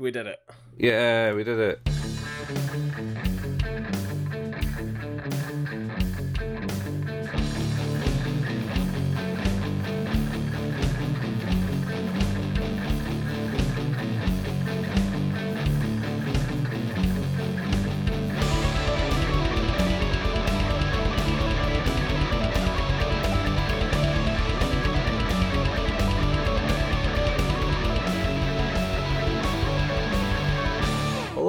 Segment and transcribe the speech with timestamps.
[0.00, 0.40] We did it.
[0.76, 3.23] Yeah, we did it.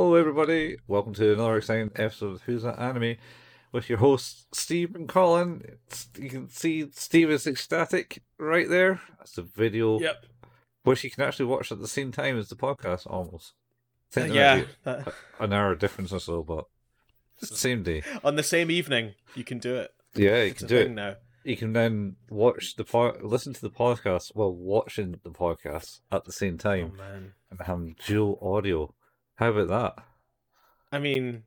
[0.06, 0.78] Hello, everybody.
[0.88, 3.16] Welcome to another exciting episode of Who's That Anime
[3.72, 5.64] with your hosts, Steve and Colin.
[5.88, 9.02] It's, you can see Steve is ecstatic right there.
[9.18, 10.28] That's a video Yep.
[10.84, 13.54] which you can actually watch at the same time as the podcast almost.
[14.12, 14.56] There yeah.
[14.58, 16.66] might be that- An hour difference or so, but
[17.42, 18.04] it's the same day.
[18.24, 19.90] on the same evening, you can do it.
[20.14, 20.92] Yeah, you It's can do it.
[20.92, 21.16] now.
[21.44, 26.26] You can then watch the po- listen to the podcast while watching the podcast at
[26.26, 27.34] the same Oh time man.
[27.50, 28.94] and have dual audio.
[29.36, 30.04] How about that?
[30.92, 31.44] I mean,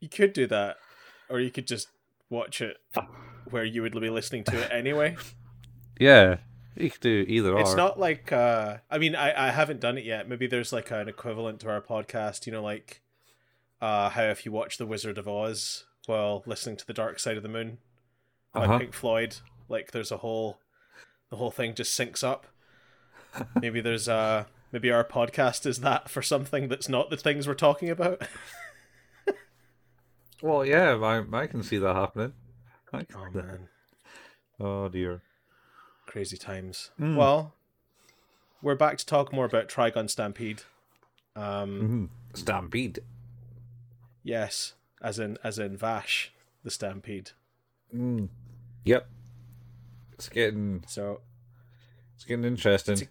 [0.00, 0.76] you could do that,
[1.28, 1.88] or you could just
[2.30, 2.78] watch it
[3.50, 5.16] where you would be listening to it anyway.
[6.00, 6.38] Yeah,
[6.74, 7.76] you could do either It's or.
[7.76, 10.28] not like uh I mean I, I haven't done it yet.
[10.28, 13.02] Maybe there's like an equivalent to our podcast, you know, like
[13.80, 17.36] uh how if you watch The Wizard of Oz while listening to The Dark Side
[17.36, 17.78] of the Moon
[18.52, 18.78] by Uh-huh.
[18.78, 19.36] Pink Floyd,
[19.68, 20.58] like there's a whole
[21.30, 22.46] the whole thing just syncs up.
[23.60, 27.54] maybe there's uh maybe our podcast is that for something that's not the things we're
[27.54, 28.22] talking about.
[30.42, 32.32] Well, yeah, I, I can see that happening.
[32.92, 33.68] I can Oh man.
[34.58, 35.22] Oh dear.
[36.06, 36.90] Crazy times.
[37.00, 37.16] Mm.
[37.16, 37.54] Well,
[38.60, 40.62] we're back to talk more about Trigun Stampede.
[41.36, 42.98] Um hmm Stampede.
[44.24, 46.32] yes, as in as in Vash,
[46.64, 47.30] the Stampede.
[47.94, 48.28] Mm.
[48.84, 49.08] Yep.
[50.14, 51.20] It's getting So
[52.16, 52.94] it's getting interesting.
[52.94, 53.04] It's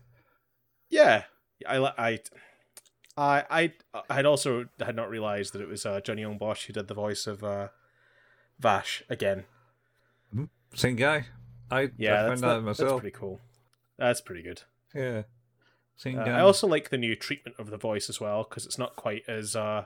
[0.90, 1.24] yeah,
[1.68, 2.20] I I
[3.18, 3.74] I I
[4.10, 6.88] I had also had not realized that it was uh, Johnny Yong Bosch who did
[6.88, 7.68] the voice of uh,
[8.60, 9.46] Vash again.
[10.74, 11.26] Same guy.
[11.70, 13.40] I Yeah, I that's, that, that- that's pretty cool.
[13.98, 14.62] That's pretty good.
[14.96, 15.24] Yeah.
[15.98, 16.38] Same Uh, guy.
[16.38, 19.24] I also like the new treatment of the voice as well because it's not quite
[19.28, 19.84] as uh,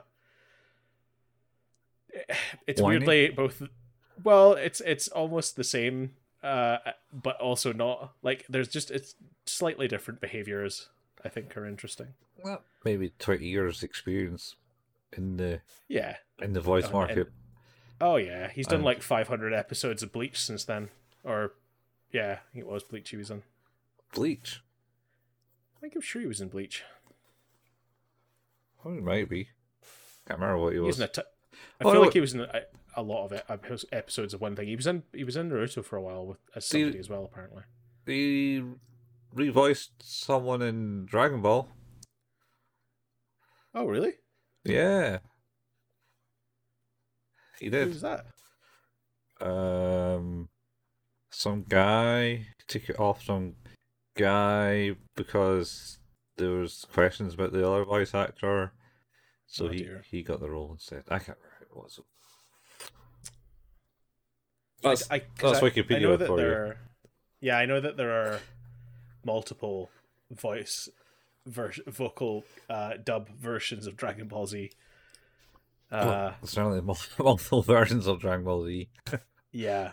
[2.66, 2.98] it's Whiny?
[2.98, 3.62] weirdly both.
[4.22, 6.78] Well, it's it's almost the same, uh,
[7.12, 8.14] but also not.
[8.22, 10.88] Like there's just it's slightly different behaviors.
[11.26, 12.14] I think are interesting.
[12.42, 14.56] well, maybe twenty years experience
[15.12, 16.16] in the Yeah.
[16.40, 17.28] in the voice oh, and- market.
[18.00, 20.90] Oh yeah, he's done And- like 500 episodes of Bleach since then,
[21.24, 21.54] or
[22.12, 23.42] yeah, I think it was Bleach he was in.
[24.14, 24.60] Bleach.
[25.76, 26.82] I think I'm sure he was in Bleach.
[28.84, 29.48] Oh, it might be.
[30.26, 30.98] Can't remember what he He was was.
[31.00, 31.22] in a t-
[31.80, 32.00] I Oh, feel no.
[32.02, 32.62] like he was in a,
[32.96, 33.44] a lot of it,
[33.92, 34.68] episodes of one thing.
[34.68, 37.08] He was in he was in Naruto for a while with as See- somebody as
[37.08, 37.62] well apparently.
[38.04, 38.62] He
[39.34, 41.68] revoiced someone in Dragon Ball.
[43.74, 44.14] Oh really?
[44.64, 45.18] Yeah.
[47.60, 47.88] He did.
[47.88, 48.26] was that?
[49.40, 50.48] um
[51.30, 53.54] some guy took it off some
[54.16, 55.98] guy because
[56.38, 58.72] there was questions about the other voice actor
[59.46, 60.02] so Oh, he dear.
[60.10, 62.00] he got the role instead i can't remember who it was
[64.82, 66.76] I- that's, I, 'cause that's I- I wikipedia know that for there you are,
[67.40, 68.40] yeah, I know that there are
[69.26, 69.90] multiple
[70.30, 70.88] voice
[71.44, 74.70] ver- vocal uh, dub versions of Dragon Ball Z.
[75.92, 76.80] Uh, well, certainly
[77.18, 78.88] multiple, versions of dragon ball z
[79.52, 79.92] Yeah,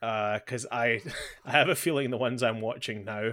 [0.00, 1.00] because I
[1.44, 3.32] I have a feeling the ones I'm watching now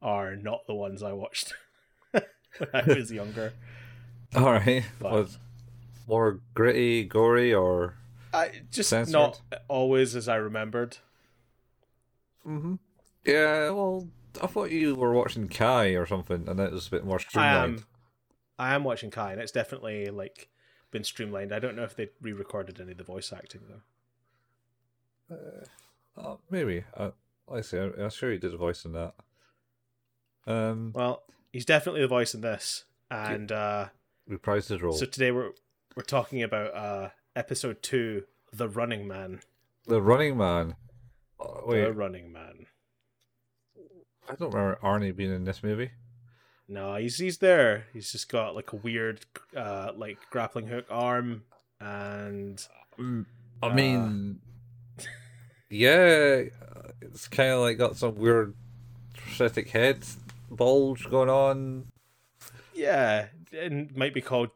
[0.00, 1.54] are not the ones I watched
[2.12, 2.22] when
[2.72, 3.54] I was younger.
[4.36, 5.38] all right But- was
[6.06, 7.96] more gritty gory or
[8.32, 9.12] I just Censored?
[9.12, 10.98] not always as I remembered.
[12.46, 12.74] mm-hmm.
[13.26, 14.06] yeah well
[14.40, 17.20] i thought you were watching kai or something and it was a bit more I
[17.20, 17.84] streamlined am
[18.58, 20.48] I am watching Kai, and it's definitely like
[20.92, 21.52] been streamlined.
[21.52, 23.62] I don't know if they re-recorded any of the voice acting
[25.28, 25.36] though.
[26.16, 26.84] Uh, maybe.
[26.96, 27.10] Uh,
[27.52, 29.14] I say, I'm, I'm sure he did a voice in that.
[30.46, 31.22] Um, Well,
[31.52, 33.88] he's definitely the voice in this, and uh,
[34.30, 34.92] reprised his role.
[34.92, 35.50] so today we're
[35.96, 39.40] we're talking about uh, episode two, the Running Man.
[39.86, 40.76] the Running Man.
[41.40, 42.66] Oh, wait, The Running Man.
[44.32, 45.90] I don't remember Arnie being in this movie.
[46.68, 47.86] No, he's he's there.
[47.92, 49.26] He's just got like a weird,
[49.56, 51.42] uh, like grappling hook arm,
[51.80, 52.66] and
[52.98, 53.26] Mm,
[53.62, 54.40] I Uh, mean,
[55.70, 56.44] yeah,
[57.00, 58.54] it's kind of like got some weird
[59.16, 60.04] prosthetic head
[60.50, 61.86] bulge going on.
[62.74, 64.50] yeah, and might be called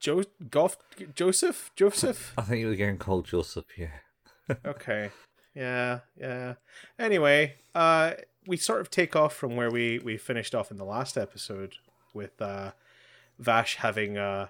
[0.00, 0.76] Jo Goff
[1.14, 2.32] Joseph Joseph.
[2.36, 3.66] I think he was getting called Joseph.
[3.78, 3.98] Yeah.
[4.66, 5.10] okay,
[5.54, 6.54] yeah, yeah.
[6.98, 8.12] Anyway, uh,
[8.46, 11.76] we sort of take off from where we we finished off in the last episode
[12.14, 12.72] with uh
[13.38, 14.48] Vash having uh,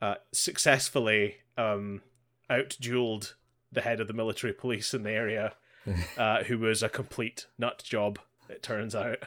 [0.00, 2.02] uh, successfully um,
[2.50, 3.34] out dueled
[3.70, 5.54] the head of the military police in the area,
[6.18, 8.18] uh, who was a complete nut job.
[8.48, 9.18] It turns out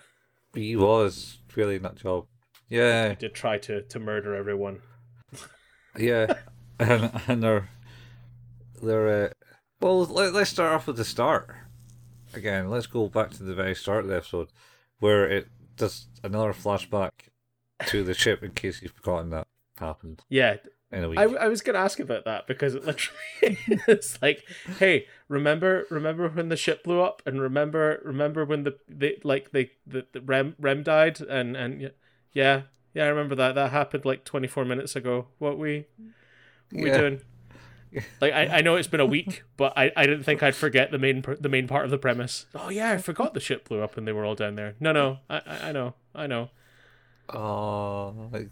[0.53, 2.25] He was really a nut job.
[2.69, 4.81] Yeah, he did try to to murder everyone.
[5.97, 6.33] yeah,
[6.79, 7.69] and and they're
[8.81, 9.29] they're uh,
[9.79, 10.05] well.
[10.05, 11.55] Let, let's start off with the start
[12.35, 12.69] again.
[12.69, 14.49] Let's go back to the very start of the episode
[14.99, 17.11] where it does another flashback
[17.87, 19.47] to the ship in case you've forgotten that
[19.79, 20.57] happened Yeah,
[20.91, 21.17] in a week.
[21.19, 23.19] I, I was gonna ask about that because it literally
[23.87, 24.43] it's like,
[24.77, 29.51] hey, remember remember when the ship blew up, and remember remember when the they like
[29.51, 31.91] they the, the Rem Rem died, and and
[32.33, 32.61] yeah
[32.93, 35.27] yeah I remember that that happened like twenty four minutes ago.
[35.39, 35.85] What we
[36.71, 36.97] what we Yeah.
[36.97, 37.21] doing?
[38.21, 40.91] Like I, I know it's been a week, but I, I didn't think I'd forget
[40.91, 42.45] the main the main part of the premise.
[42.55, 44.75] Oh yeah, I forgot the ship blew up and they were all down there.
[44.79, 46.49] No no, I I, know I know.
[47.29, 48.49] Oh, it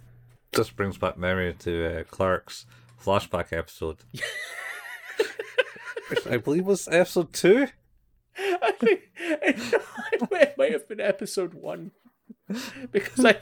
[0.54, 2.66] just brings back memory to uh, Clerks'
[3.02, 3.98] flashback episode.
[6.30, 7.68] I believe was episode two.
[8.38, 9.82] I think it
[10.32, 11.92] might, it might have been episode one
[12.92, 13.38] because I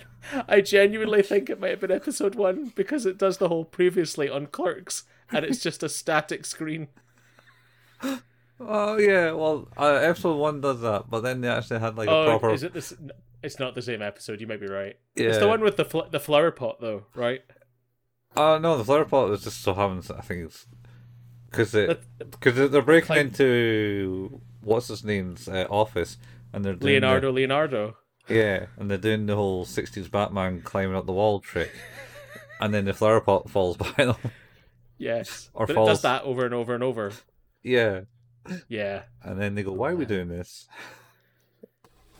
[0.48, 4.30] I genuinely think it might have been episode one because it does the whole previously
[4.30, 6.88] on Clerks and it's just a static screen.
[8.60, 12.12] Oh yeah, well, uh, episode one does that, but then they actually had like a
[12.12, 12.50] oh, proper.
[12.56, 12.92] is it this?
[13.44, 14.42] It's not the same episode.
[14.42, 14.96] You might be right.
[15.16, 15.28] Yeah.
[15.28, 17.42] It's the one with the fl- the flower pot though, right?
[18.36, 20.10] Oh no, the flower pot was just so happens.
[20.10, 20.66] I think it's
[21.52, 26.18] because it because they're breaking Like- into what's his name's uh, office,
[26.52, 27.98] and they're doing the- Leonardo Leonardo.
[28.28, 31.72] yeah, and they're doing the whole '60s Batman climbing up the wall trick,
[32.60, 34.16] and then the flower pot falls by them.
[34.98, 37.12] Yes, Or but it does that over and over and over.
[37.64, 38.02] yeah,
[38.68, 40.68] Yeah, and then they go, "Why are we doing this?"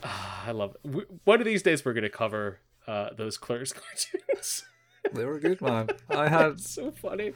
[0.02, 0.86] Ah, I love it.
[0.86, 4.64] W- One of these days we're gonna cover uh, those Clerks cartoons.
[5.12, 5.88] They were good, man.
[6.08, 7.32] I had so funny.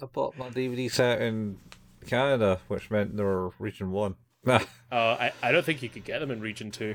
[0.00, 1.58] I bought my DVD set in
[2.06, 4.14] Canada, which meant they were region one.
[4.46, 4.60] Uh,
[4.92, 6.94] I, I don't think you could get them in Region 2.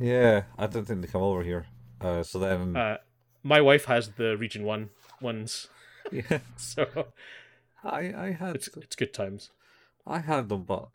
[0.00, 1.66] Yeah, I don't think they come over here.
[2.00, 2.96] Uh, so then, Uh,
[3.44, 4.90] my wife has the Region 1
[5.20, 5.68] ones,
[6.12, 7.08] yeah, so
[7.82, 9.50] I I had it's it's good times.
[10.06, 10.88] I had them, but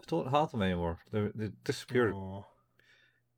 [0.00, 0.98] I don't have them anymore.
[1.12, 2.42] They they disappeared Aw,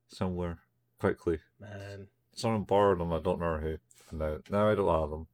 [0.07, 0.59] somewhere
[0.99, 1.39] quickly.
[1.59, 2.07] man.
[2.35, 3.11] Someone borrowed them.
[3.13, 3.77] I don't know who.
[4.09, 5.27] And now now I don't have them.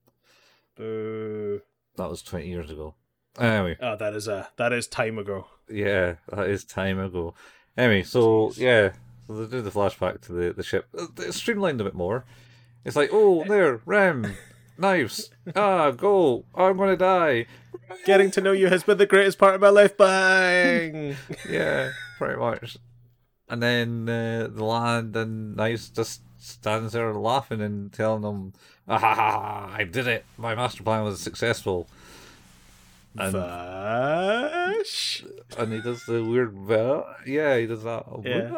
[0.75, 1.61] Boo.
[1.97, 2.95] That was twenty years ago.
[3.39, 5.47] Anyway, Oh, that is a that is time ago.
[5.69, 7.33] yeah, that is time ago.
[7.77, 8.57] Anyway, so Jeez.
[8.59, 8.91] yeah,
[9.27, 10.87] so they do the flashback to the the ship.
[11.17, 12.25] It's streamlined a bit more.
[12.85, 13.47] It's like, oh, eh.
[13.47, 14.35] there, Rem,
[14.77, 15.29] knives.
[15.55, 16.45] Ah, go.
[16.55, 17.45] I'm gonna die.
[18.05, 19.97] Getting to know you has been the greatest part of my life.
[19.97, 21.15] Bang.
[21.49, 22.77] yeah, pretty much.
[23.47, 28.53] And then uh, the lad and Knives just stands there laughing and telling them,
[28.87, 30.25] ah, ha, ha, I did it.
[30.37, 31.87] My master plan was successful.
[33.17, 35.23] And, Vash.
[35.57, 37.05] and he does the weird bell.
[37.25, 38.05] Yeah, he does that.
[38.23, 38.51] Yeah.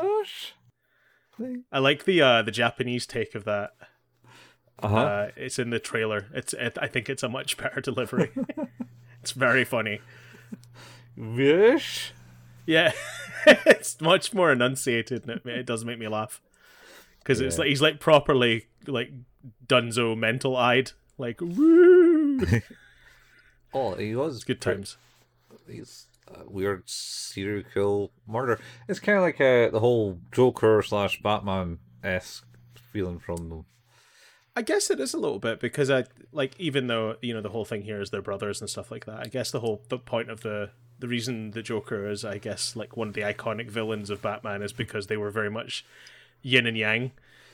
[1.72, 3.72] I like the uh the Japanese take of that.
[4.80, 4.98] Uh-huh.
[4.98, 6.28] Uh, it's in the trailer.
[6.34, 8.32] It's it, I think it's a much better delivery.
[9.22, 10.02] it's very funny.
[11.16, 12.14] Wish?
[12.66, 12.92] Yeah,
[13.46, 16.42] it's much more enunciated, and it, it does make me laugh
[17.20, 19.12] because it's like he's like properly like
[19.66, 22.40] Dunzo mental eyed, like woo.
[23.74, 24.98] Oh, he was Good times.
[25.68, 28.60] He's a weird serial kill murder.
[28.88, 32.46] It's kind of like uh, the whole Joker slash Batman esque
[32.92, 33.66] feeling from them.
[34.57, 37.49] I guess it is a little bit because I like even though you know the
[37.49, 39.19] whole thing here is their brothers and stuff like that.
[39.19, 42.76] I guess the whole the point of the the reason the Joker is I guess
[42.76, 45.85] like one of the iconic villains of Batman is because they were very much
[46.42, 47.11] yin and yang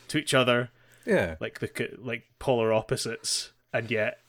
[0.08, 0.70] to each other,
[1.06, 1.70] Yeah, like the
[2.02, 4.20] like polar opposites, and yet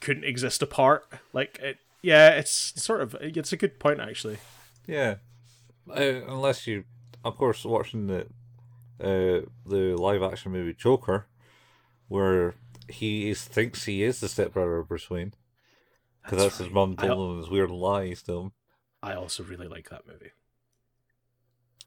[0.00, 1.06] couldn't exist apart.
[1.32, 4.38] Like it, yeah, it's sort of it's a good point actually.
[4.88, 5.16] yeah.
[5.88, 6.84] Uh, unless you,
[7.24, 8.22] of course, watching the
[9.00, 11.26] uh, the live action movie Joker,
[12.08, 12.54] where
[12.88, 15.34] he is, thinks he is the stepbrother of Bruce Wayne,
[16.22, 16.74] because that's, his right.
[16.74, 18.52] mum I- told him this weird lies to him.
[19.02, 20.32] I also really like that movie.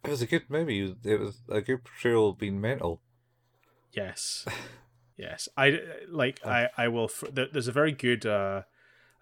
[0.04, 0.96] It was a good movie.
[1.04, 3.02] It was a good portrayal of being mental.
[3.92, 4.46] Yes,
[5.18, 5.50] yes.
[5.58, 6.40] I like.
[6.46, 7.12] I I will.
[7.32, 8.26] There's a very good.
[8.26, 8.64] uh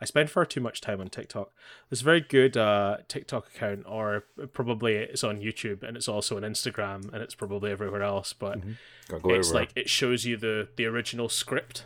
[0.01, 1.51] I spend far too much time on TikTok.
[1.89, 6.37] There's a very good uh TikTok account, or probably it's on YouTube, and it's also
[6.37, 8.33] on Instagram, and it's probably everywhere else.
[8.33, 8.61] But
[9.07, 9.61] Gotta go it's everywhere.
[9.63, 11.83] like it shows you the the original script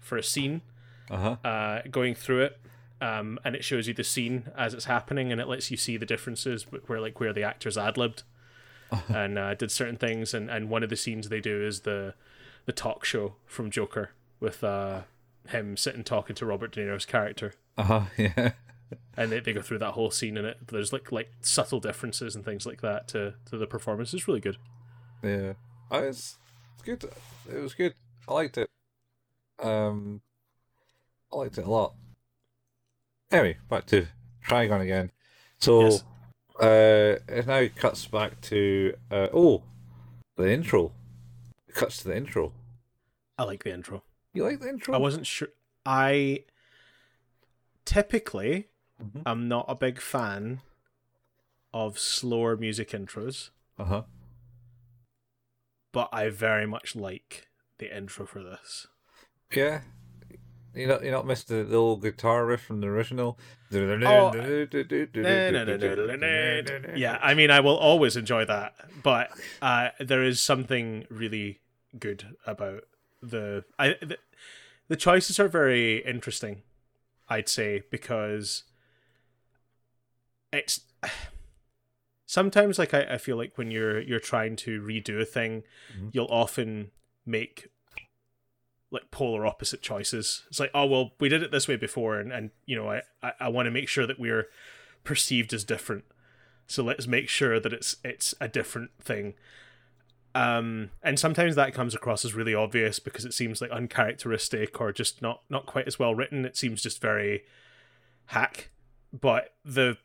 [0.00, 0.62] for a scene,
[1.10, 1.48] uh huh.
[1.48, 2.60] uh, going through it.
[3.00, 5.96] Um, and it shows you the scene as it's happening, and it lets you see
[5.96, 8.24] the differences where like where the actors ad libbed
[9.08, 10.34] and uh, did certain things.
[10.34, 12.14] And, and one of the scenes they do is the
[12.66, 15.02] the talk show from Joker with uh
[15.48, 17.54] him sitting talking to Robert De Niro's character.
[17.76, 18.02] Uh huh.
[18.18, 18.52] Yeah.
[19.18, 20.56] and they, they go through that whole scene in it.
[20.68, 24.14] There's like like subtle differences and things like that to to the performance.
[24.14, 24.56] It's really good.
[25.22, 25.54] Yeah.
[25.90, 26.38] I was
[26.84, 27.04] good.
[27.50, 27.94] It was good.
[28.26, 28.70] I liked it.
[29.62, 30.20] Um,
[31.32, 31.94] I liked it a lot.
[33.30, 34.06] Anyway, back to
[34.46, 35.10] Trigun again.
[35.58, 36.04] So, Yes.
[36.60, 39.64] uh, it now cuts back to uh, oh,
[40.36, 40.92] the intro.
[41.68, 42.52] It cuts to the intro.
[43.36, 44.02] I like the intro.
[44.38, 44.94] You like the intro?
[44.94, 45.48] I wasn't sure.
[45.84, 46.44] I
[47.84, 48.68] typically
[49.02, 49.22] Mhm.
[49.26, 50.60] am not a big fan
[51.74, 54.02] of slower music intros, Uh huh.
[55.90, 58.86] but I very much like the intro for this.
[59.52, 59.80] Yeah.
[60.72, 63.40] You not you not missed the, the old guitar riff from the original.
[63.72, 63.80] Oh,
[66.96, 71.58] Yeah, I mean, I will always enjoy that, but uh, there is something really
[71.98, 72.84] good about
[73.22, 74.18] the I the,
[74.88, 76.62] the choices are very interesting.
[77.28, 78.64] I'd say because
[80.52, 80.80] it's
[82.26, 85.64] sometimes like I, I feel like when you're you're trying to redo a thing,
[85.96, 86.10] Mhm.
[86.12, 86.90] you'll often
[87.26, 87.68] make
[88.90, 90.44] like polar opposite choices.
[90.48, 93.02] It's like, oh well, we did it this way before, and and you know, I
[93.22, 94.48] I, I want to make sure that we're
[95.04, 96.04] perceived as different.
[96.66, 99.34] So let's make sure that it's it's a different thing.
[100.38, 104.92] Um, and sometimes that comes across as really obvious because it seems like uncharacteristic or
[104.92, 106.44] just not not quite as well written.
[106.44, 107.44] It seems just very
[108.26, 108.70] hack.
[109.12, 109.96] But the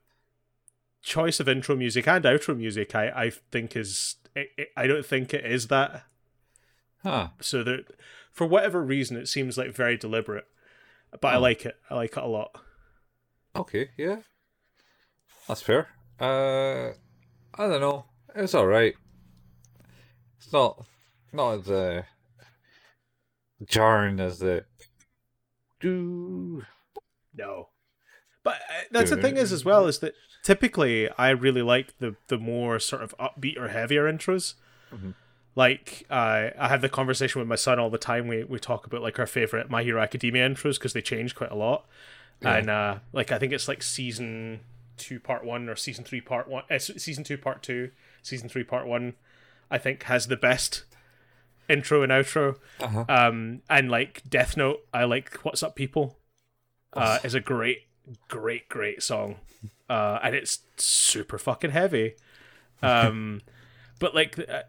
[1.01, 5.05] choice of intro music and outro music, I I think is it, it, I don't
[5.05, 6.05] think it is that
[7.03, 7.27] Huh.
[7.41, 7.85] so that
[8.31, 10.45] for whatever reason it seems like very deliberate
[11.19, 11.39] but i Oh.
[11.41, 12.55] like it i like it a lot
[13.55, 14.21] Okay, yeah.
[15.47, 15.89] That's fair.
[16.19, 16.93] Uh
[17.55, 18.05] I don't know.
[18.33, 18.95] It's alright.
[20.43, 20.85] It's not
[21.31, 22.03] not as uh
[23.65, 24.65] jarring as the
[25.79, 26.63] do.
[27.35, 27.69] No.
[28.43, 32.15] But uh, that's the thing is as well is that typically i really like the
[32.27, 34.55] the more sort of upbeat or heavier intros.
[34.93, 35.13] Mhm.
[35.55, 38.27] like uh, i have the conversation with my son all the time.
[38.27, 41.51] We, we talk about like our favorite my hero academia intros because they change quite
[41.51, 41.85] a lot.
[42.41, 42.55] Yeah.
[42.57, 44.59] and uh like i think it's like season
[44.97, 48.63] two part one or season three part one uh, season two part two season three
[48.65, 49.13] part one
[49.71, 50.83] i think has the best
[51.69, 52.57] intro and outro.
[52.81, 53.05] Uh-huh.
[53.07, 56.17] um and like death note i like what's up people
[56.93, 57.83] uh is a great
[58.27, 59.37] great great song.
[59.89, 62.15] Uh and it's super fucking heavy.
[62.83, 63.41] Um
[63.99, 64.63] but like uh,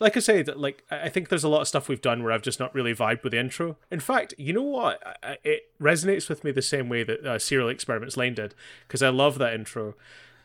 [0.00, 2.32] like i say that like i think there's a lot of stuff we've done where
[2.32, 3.76] i've just not really vibed with the intro.
[3.90, 5.00] In fact you know what?
[5.22, 8.54] I- it resonates with me the same way that uh, serial experiments lain did
[8.86, 9.94] because i love that intro.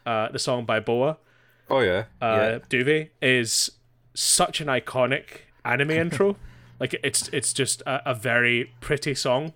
[0.06, 1.18] Uh the song by boa
[1.70, 2.06] Oh yeah.
[2.22, 3.72] uh, Duvet is
[4.14, 6.38] such an iconic anime intro.
[6.80, 9.54] Like it's it's just a, a very pretty song.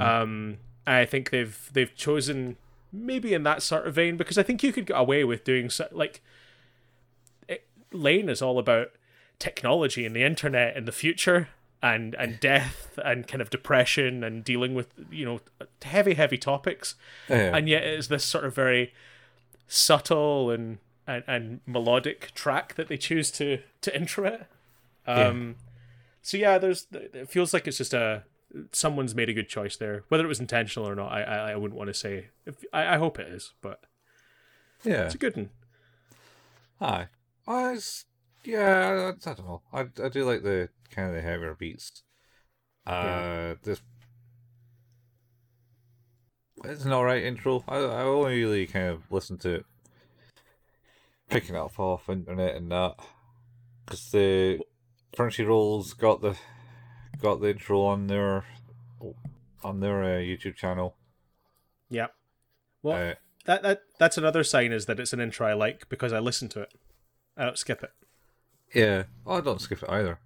[0.00, 2.56] Um, I think they've they've chosen
[2.92, 5.68] maybe in that sort of vein because I think you could get away with doing
[5.68, 6.22] so, like
[7.46, 8.92] it, Lain is all about
[9.38, 11.48] technology and the internet and the future
[11.82, 15.40] and and death and kind of depression and dealing with you know
[15.82, 16.94] heavy heavy topics
[17.28, 17.36] yeah.
[17.36, 17.56] yeah.
[17.56, 18.94] and yet it is this sort of very
[19.68, 24.46] subtle and, and, and melodic track that they choose to to intro it.
[25.06, 25.56] Um,
[26.22, 28.24] So yeah, there's it feels like it's just a
[28.72, 30.04] someone's made a good choice there.
[30.08, 32.28] Whether it was intentional or not, I I, I wouldn't want to say.
[32.44, 33.80] If, I I hope it is, but
[34.84, 35.04] yeah.
[35.04, 35.50] it's a good one.
[36.80, 37.08] Hi.
[37.46, 38.04] I was,
[38.44, 39.62] yeah, I, I don't know.
[39.72, 42.02] I, I do like the kind of the heavier beats.
[42.86, 43.54] Uh, Yeah.
[43.62, 43.80] this
[46.64, 47.62] it's an alright intro.
[47.68, 49.66] I I only really kind of listened to it,
[51.28, 52.94] picking up off internet and that,
[53.84, 54.60] because the
[55.16, 56.36] Crunchyroll's got the
[57.20, 58.44] got the intro on their
[59.62, 60.96] on their uh, YouTube channel.
[61.88, 62.08] Yeah.
[62.82, 63.14] Well, Uh,
[63.46, 66.48] that that that's another sign is that it's an intro I like because I listen
[66.50, 66.72] to it.
[67.36, 67.90] I don't skip it.
[68.74, 70.18] yeah, oh, I don't skip it either.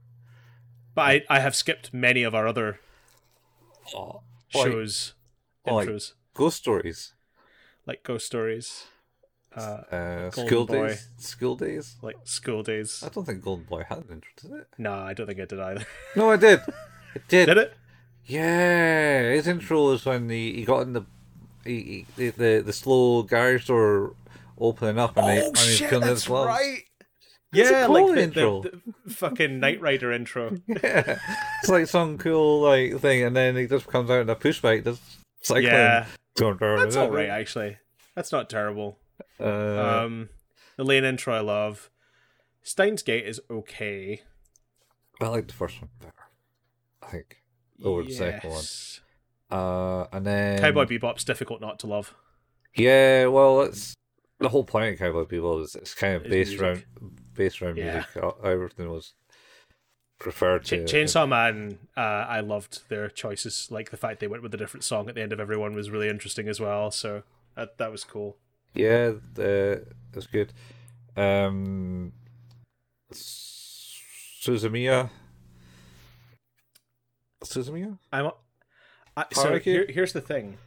[0.95, 2.81] But I, I have skipped many of our other
[3.95, 5.15] Oh, shows
[5.67, 7.15] like- intros, Ghost stories.
[7.87, 8.87] like Ghost Stories,
[9.57, 9.61] uh,
[9.95, 10.89] Uh, school Boy.
[10.89, 11.09] days.
[11.19, 11.97] School days.
[12.03, 13.03] like School Days.
[13.05, 14.67] I don't think Golden Boy had an intro, did it?
[14.79, 15.85] No, I don't think it did either.
[16.17, 16.61] No, I did.
[17.15, 17.47] It did.
[17.47, 17.75] did it?
[18.27, 21.03] Yeah, his intro was when he, he got in the
[21.65, 24.15] he, he, the, the the slow garage door
[24.59, 28.63] opening up and, he, and he's killing his a Yeah, cool like the, intro.
[28.63, 30.57] the, the fucking Knight Rider intro.
[30.69, 31.19] Yeah,
[31.61, 34.61] it's like some cool like thing, and then he just comes out in a push
[34.61, 35.03] bike, just
[35.43, 35.65] cycling.
[35.67, 37.79] Yeah, That's that's all right actually.
[38.15, 38.99] That's not terrible.
[39.39, 39.45] Uh,
[40.05, 40.29] Um,
[40.77, 41.91] the Lain intro I love.
[42.63, 44.23] Steins Gate is okay.
[45.21, 46.15] I like the first one better.
[47.03, 47.43] I think
[47.83, 48.65] over the second one.
[49.51, 52.15] Uh, and then Cowboy Bebop's difficult not to love.
[52.77, 53.95] Yeah, well, it's
[54.39, 56.63] the whole point of Cowboy Bebop is it's kind of Is based music.
[56.63, 56.85] around
[57.35, 58.05] based around Yeah.
[58.15, 58.35] music.
[58.45, 59.15] Everything was
[60.25, 60.85] referred Ch- to.
[60.85, 63.69] Chainsaw Man, uh, I loved their choices.
[63.71, 65.91] Like the fact they went with a different song at the end of everyone was
[65.91, 66.91] really interesting as well.
[66.91, 67.23] So
[67.57, 68.37] that that was cool.
[68.75, 70.53] Yeah, it was good.
[71.17, 72.13] Um,
[73.13, 75.11] Suzumiya.
[77.45, 77.99] Suzumiya?
[78.13, 78.31] I'm.
[79.17, 80.59] I, so here, here's the thing.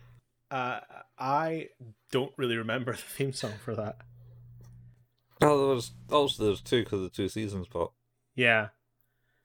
[0.51, 0.79] Uh,
[1.17, 1.69] I
[2.11, 3.97] don't really remember the theme song for that.
[5.41, 7.91] Oh, there was also there's two because of the two seasons, but
[8.35, 8.67] Yeah,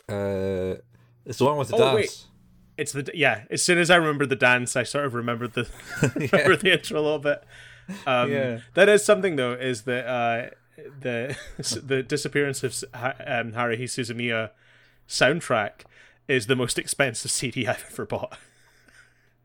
[0.08, 0.74] uh,
[1.24, 2.02] it's the one with the Oh, wait.
[2.06, 2.26] dance.
[2.76, 3.44] it's the yeah.
[3.50, 5.68] As soon as I remembered the dance, I sort of remembered the
[6.32, 7.42] remember the intro a little bit.
[8.06, 8.60] Um, Yeah.
[8.74, 9.52] That is something though.
[9.52, 10.50] Is that uh,
[11.00, 11.36] the
[11.84, 14.50] the disappearance of um, Haruhi Suzumiya
[15.08, 15.82] soundtrack
[16.26, 18.36] is the most expensive CD I've ever bought.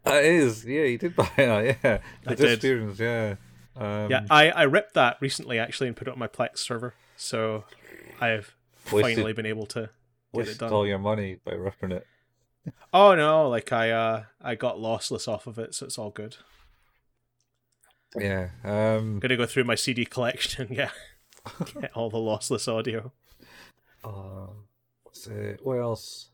[0.06, 2.00] It is, yeah, you did buy it, yeah.
[2.26, 2.60] The I did.
[2.60, 3.36] disappearance, yeah.
[3.78, 6.94] Um, Yeah, I, I ripped that recently actually and put it on my Plex server.
[7.16, 7.64] So
[8.20, 8.54] I've
[8.92, 9.90] Wasted- finally been able to
[10.36, 10.74] get it done.
[10.74, 12.06] all your money by ripping it.
[12.94, 16.36] Oh no, like I uh I got lossless off of it, so it's all good.
[18.16, 18.50] Yeah.
[18.64, 19.20] Um.
[19.20, 20.92] gonna go through my CD collection and get
[21.82, 23.12] get all the lossless audio.
[24.04, 24.48] Uh,
[25.04, 25.60] what's it?
[25.64, 26.30] What else?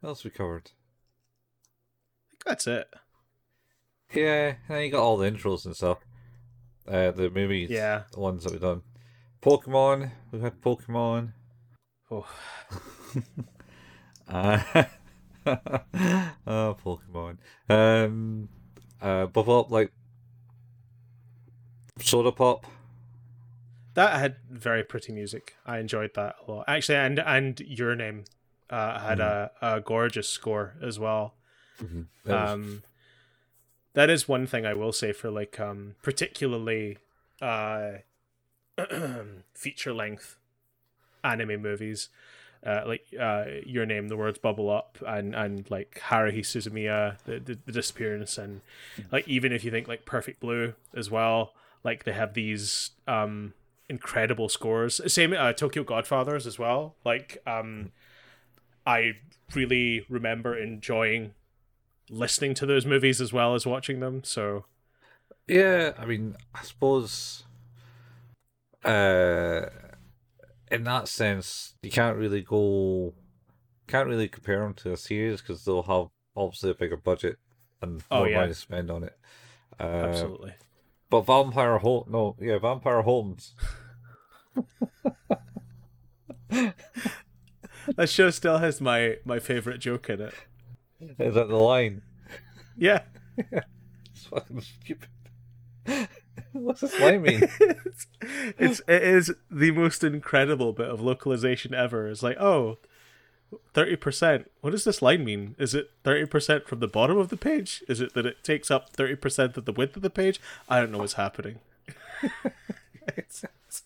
[0.00, 0.70] What else we covered?
[2.26, 2.88] I think that's it.
[4.14, 5.98] Yeah, and you got all the intros and stuff.
[6.86, 7.70] Uh, the movies.
[7.70, 8.02] Yeah.
[8.12, 8.82] The ones that we've done.
[9.40, 10.10] Pokemon.
[10.30, 11.32] We've had Pokemon.
[12.10, 12.26] Oh,
[14.28, 14.84] Uh,
[15.46, 17.38] oh, Pokemon.
[17.68, 18.48] Um.
[19.00, 19.92] Uh, Bubble Up like.
[22.02, 22.66] Soda Pop.
[23.94, 25.54] that had very pretty music.
[25.66, 26.64] I enjoyed that a lot.
[26.68, 28.24] Actually, and and Your Name
[28.70, 31.34] uh, had a, a gorgeous score as well.
[31.78, 32.82] That was- um
[33.94, 36.96] that is one thing i will say for like um particularly
[37.42, 37.90] uh
[39.54, 40.36] feature length
[41.24, 42.08] anime movies
[42.64, 47.38] uh like uh your name the words bubble up and and like haruhi suzumiya the,
[47.40, 48.60] the, the disappearance and
[49.10, 51.52] like even if you think like perfect blue as well
[51.84, 53.54] like they have these um
[53.88, 57.90] incredible scores same uh, tokyo godfathers as well like um
[58.86, 59.12] i
[59.54, 61.34] really remember enjoying
[62.10, 64.22] listening to those movies as well as watching them.
[64.24, 64.64] So
[65.48, 67.44] Yeah, I mean, I suppose,
[68.84, 69.66] uh,
[70.70, 73.14] in that sense, you can't really go,
[73.86, 77.38] can't really compare them to a series because they'll have obviously a bigger budget
[77.80, 78.36] and Oh, more yeah.
[78.36, 79.18] money to spend on it.
[79.80, 80.54] Uh, absolutely.
[81.12, 83.52] But Vampire Home, no, yeah, Vampire Holmes.
[87.96, 90.32] That show still has my my favorite joke in it.
[91.18, 92.00] Is that the line?
[92.78, 93.02] Yeah.
[93.36, 96.08] It's fucking stupid.
[96.52, 97.42] What's this line mean?
[97.60, 98.06] it's,
[98.58, 102.08] it's it is the most incredible bit of localization ever.
[102.08, 102.78] It's like, oh,
[103.74, 104.46] 30%.
[104.60, 105.54] What does this line mean?
[105.58, 107.82] Is it 30% from the bottom of the page?
[107.88, 110.40] Is it that it takes up 30% of the width of the page?
[110.68, 111.58] I don't know what's happening.
[113.16, 113.82] it's, it's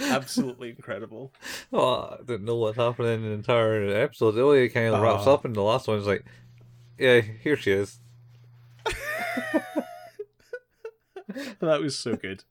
[0.00, 1.32] absolutely incredible.
[1.72, 4.32] Oh, I didn't know what's happening in the entire episode.
[4.32, 5.32] The only kind of wraps Ah.
[5.34, 6.24] up in the last one is like,
[6.98, 7.98] yeah, here she is.
[11.60, 12.44] That was so good.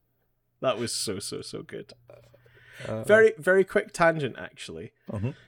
[0.61, 1.93] That was so so so good.
[2.85, 4.91] Uh, Very very quick tangent actually,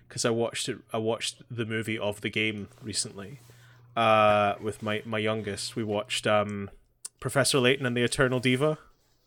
[0.08, 0.78] because I watched it.
[0.94, 3.40] I watched the movie of the game recently,
[3.96, 5.76] uh, with my my youngest.
[5.76, 6.70] We watched um,
[7.20, 8.80] Professor Layton and the Eternal Diva,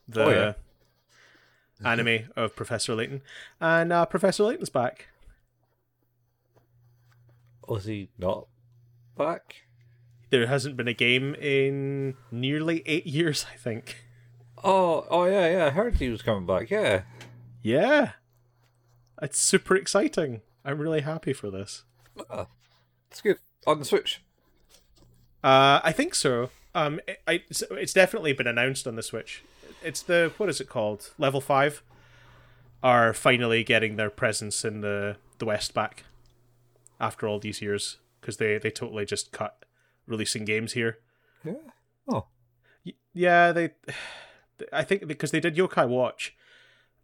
[0.09, 0.53] the Oh, yeah.
[1.85, 3.23] anime of Professor Layton,
[3.61, 5.09] and uh, Professor Layton's back.
[7.69, 8.47] Was he not
[9.17, 9.63] back?
[10.31, 14.05] There hasn't been a game in nearly eight years, I think.
[14.65, 15.67] Oh, oh yeah, yeah.
[15.67, 16.71] I heard he was coming back.
[16.71, 17.03] Yeah.
[17.63, 18.13] Yeah,
[19.21, 20.43] it's super exciting.
[20.65, 21.85] I'm really happy for this.
[23.11, 23.39] It's good.
[23.67, 24.23] On the Switch.
[25.45, 26.51] Uh, I think so.
[26.75, 29.43] Um, it, I, it's- it's definitely been announced on the Switch.
[29.83, 31.11] It's the what is it called?
[31.19, 31.83] Level Five
[32.83, 36.05] are finally getting their presence in the the West back
[37.01, 39.65] after all these years because they they totally just cut
[40.07, 40.99] releasing games here.
[41.45, 41.55] Yeah.
[42.09, 42.27] Oh.
[43.15, 43.71] Yeah, they.
[44.73, 46.37] I think because they did Yokai Watch,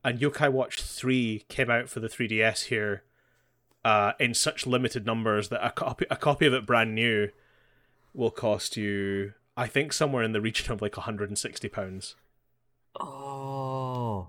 [0.05, 3.03] and Yokai Watch Three came out for the 3DS here,
[3.85, 7.31] uh, in such limited numbers that a copy a copy of it brand new
[8.15, 12.17] will cost you, I think, somewhere in the region of like 160 pounds.
[12.99, 14.29] Oh.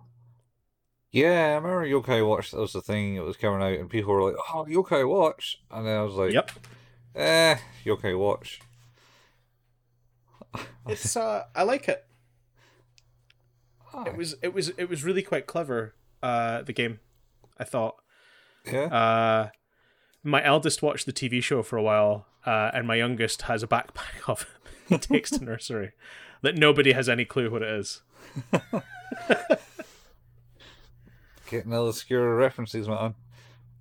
[1.11, 2.51] Yeah, I remember Yokai Watch.
[2.51, 3.15] That was the thing.
[3.15, 6.13] It was coming out, and people were like, "Oh, Yokai Watch," and then I was
[6.13, 6.51] like, Yep.
[7.15, 8.59] "Eh, Yokai Watch."
[10.87, 12.05] It's uh I like it.
[14.07, 16.99] It was it was it was really quite clever, uh the game.
[17.57, 17.95] I thought.
[18.65, 18.83] yeah.
[18.85, 19.49] Uh
[20.23, 23.67] my eldest watched the TV show for a while, uh, and my youngest has a
[23.67, 24.47] backpack of it
[24.89, 25.91] he takes to nursery
[26.41, 28.01] that nobody has any clue what it is.
[31.49, 33.15] Getting all obscure references, man.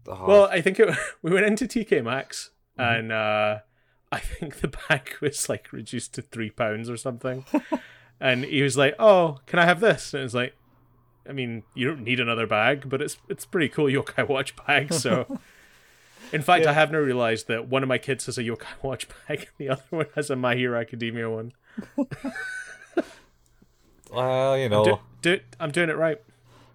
[0.06, 0.88] Oh, Well, I think it,
[1.22, 3.58] we went into TK Maxx and uh,
[4.10, 7.44] I think the bag was like reduced to three pounds or something.
[8.20, 10.54] And he was like, "Oh, can I have this?" And it's like,
[11.28, 14.92] I mean, you don't need another bag, but it's it's pretty cool Yokai Watch bag.
[14.92, 15.38] So,
[16.32, 19.06] in fact, I have now realized that one of my kids has a Yokai Watch
[19.08, 21.52] bag, and the other one has a My Hero Academia one.
[24.12, 26.20] well, you know, Do, do, I'm doing it right.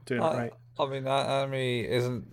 [0.06, 0.54] Doing it I, right.
[0.80, 2.28] I mean, that anime isn't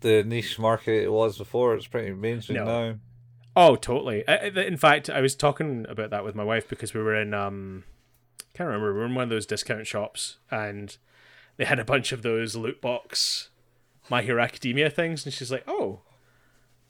[0.00, 1.74] the niche market it was before.
[1.74, 2.64] It's pretty mainstream No.
[2.92, 2.98] now.
[3.56, 4.24] Oh, totally.
[4.28, 7.84] In fact, I was talking about that with my wife because we were in um,
[8.54, 8.92] can't remember.
[8.92, 10.96] We were in one of those discount shops and
[11.56, 13.50] they had a bunch of those loot box
[14.08, 16.00] My Hero Academia things, and she's like, "Oh,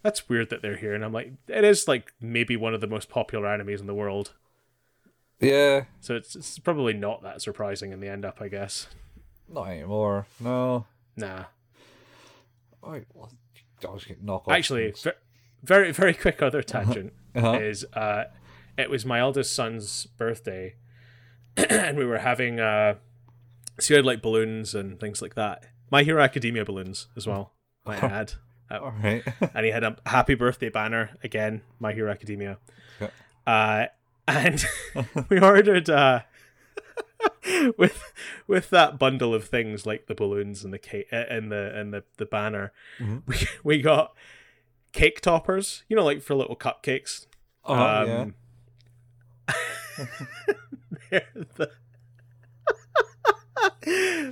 [0.02, 2.86] that's weird that they're here." And I'm like, "It is like maybe one of the
[2.86, 4.32] most popular animes in the world,
[5.40, 8.88] Yeah, so it's it's probably not that surprising in the end up, I guess."
[9.48, 10.26] not anymore.
[10.40, 10.86] No.
[11.16, 11.44] Nah,
[12.82, 13.02] I, I
[13.86, 14.06] was
[14.48, 15.10] actually, ve-
[15.62, 17.12] very very quick other tangent.
[17.36, 18.24] uh is uh
[18.76, 20.74] it was my eldest son's birthday
[21.70, 22.94] and we were having uh
[23.88, 27.52] had like balloons and things like that my hero academia balloons as well
[27.86, 28.32] might add
[28.70, 29.22] uh, all right.
[29.54, 32.58] and he had a happy birthday banner again my hero academia
[33.00, 33.10] Yeah.
[33.46, 33.86] uh
[34.26, 34.64] and
[35.28, 36.20] we ordered uh
[37.78, 38.12] with
[38.46, 41.92] with that bundle of things like the balloons and the cake uh, and the and
[41.92, 43.22] the the banner Mhm.
[43.26, 44.14] we we got
[44.92, 47.26] cake toppers you know like for little cupcakes
[47.64, 48.24] Uh, yeah.
[51.56, 51.70] The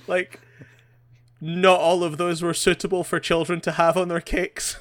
[0.07, 0.41] like
[1.41, 4.77] not all of those were suitable for children to have on their cakes.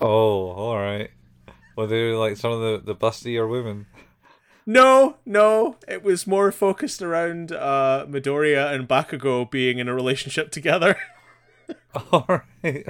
[0.00, 1.10] Oh, all right.
[1.76, 3.86] Well, they're like some of the the bustier women.
[4.66, 10.50] No, no, it was more focused around uh, Midoriya and Bakugo being in a relationship
[10.52, 10.96] together.
[12.12, 12.86] All right.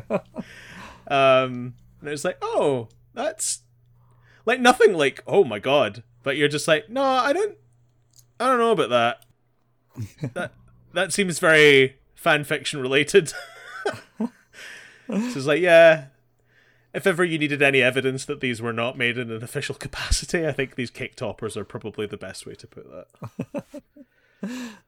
[1.06, 3.62] Um, and it was like, oh, that's
[4.44, 7.56] like nothing like, oh my god, but you're just like, no, I don't,
[8.40, 10.32] I don't know about that.
[10.34, 10.52] that
[10.94, 13.28] that seems very fan fiction related.
[14.18, 14.28] so
[15.08, 16.06] it's like, yeah,
[16.94, 20.46] if ever you needed any evidence that these were not made in an official capacity,
[20.46, 23.64] I think these cake toppers are probably the best way to put that.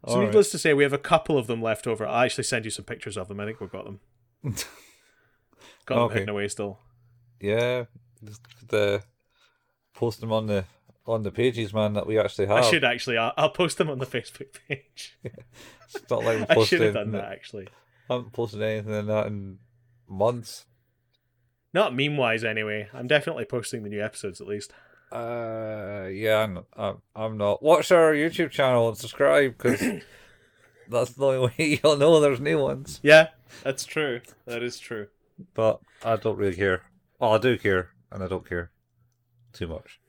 [0.09, 0.25] So, right.
[0.25, 2.07] needless to say, we have a couple of them left over.
[2.07, 3.38] I'll actually send you some pictures of them.
[3.38, 4.01] I think we've got them.
[4.43, 4.57] Got
[5.95, 6.15] them Okay.
[6.15, 6.79] hidden away still.
[7.38, 7.85] Yeah,
[8.67, 9.01] the uh,
[9.93, 10.65] post them on the
[11.07, 11.95] on the pages, man.
[11.95, 12.59] That we actually have.
[12.59, 13.19] I should actually.
[13.19, 15.19] I'll, I'll post them on the Facebook page.
[15.95, 17.69] It's not like I should have done that actually.
[18.09, 19.59] I haven't posted anything in that in
[20.09, 20.65] months.
[21.75, 22.88] Not meme wise, anyway.
[22.93, 24.73] I'm definitely posting the new episodes at least.
[25.11, 27.62] Uh, yeah, I'm, I'm, I'm not.
[27.62, 29.81] Watch our YouTube channel and subscribe because
[30.88, 33.01] that's the only way you'll know there's new ones.
[33.03, 33.29] Yeah,
[33.62, 34.21] that's true.
[34.47, 35.09] That is true.
[35.55, 36.83] But I don't really care.
[37.19, 38.71] Well, I do care, and I don't care
[39.53, 40.01] too much.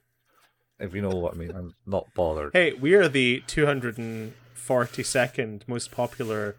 [0.84, 2.52] If you know what I mean, I'm not bothered.
[2.52, 6.58] Hey, we are the 242nd most popular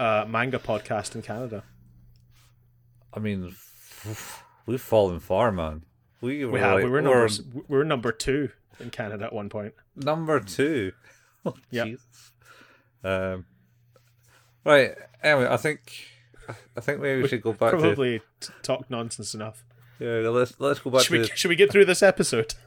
[0.00, 1.62] uh, manga podcast in Canada.
[3.14, 3.54] I mean,
[4.66, 5.82] we've fallen far, man.
[6.20, 6.74] We were, We have.
[6.74, 7.28] like, we were number.
[7.68, 9.74] We were number two in Canada at one point.
[9.96, 10.92] number two.
[11.44, 11.56] Oh.
[13.02, 13.46] Um.
[14.64, 14.92] Right.
[15.24, 15.80] Anyway, I think
[16.76, 19.64] I think maybe we should go back to Probably t- talk nonsense enough.
[19.98, 20.28] yeah.
[20.28, 21.26] Let's let's go back Should we?
[21.34, 22.54] Should we get through this episode?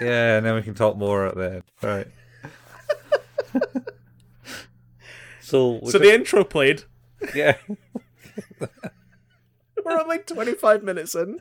[0.00, 1.62] yeah, and then we can talk more at the end.
[1.82, 2.06] Right.
[5.40, 6.84] so we so the intro played.
[7.34, 7.56] yeah.
[9.84, 11.40] We're on like 25 minutes in.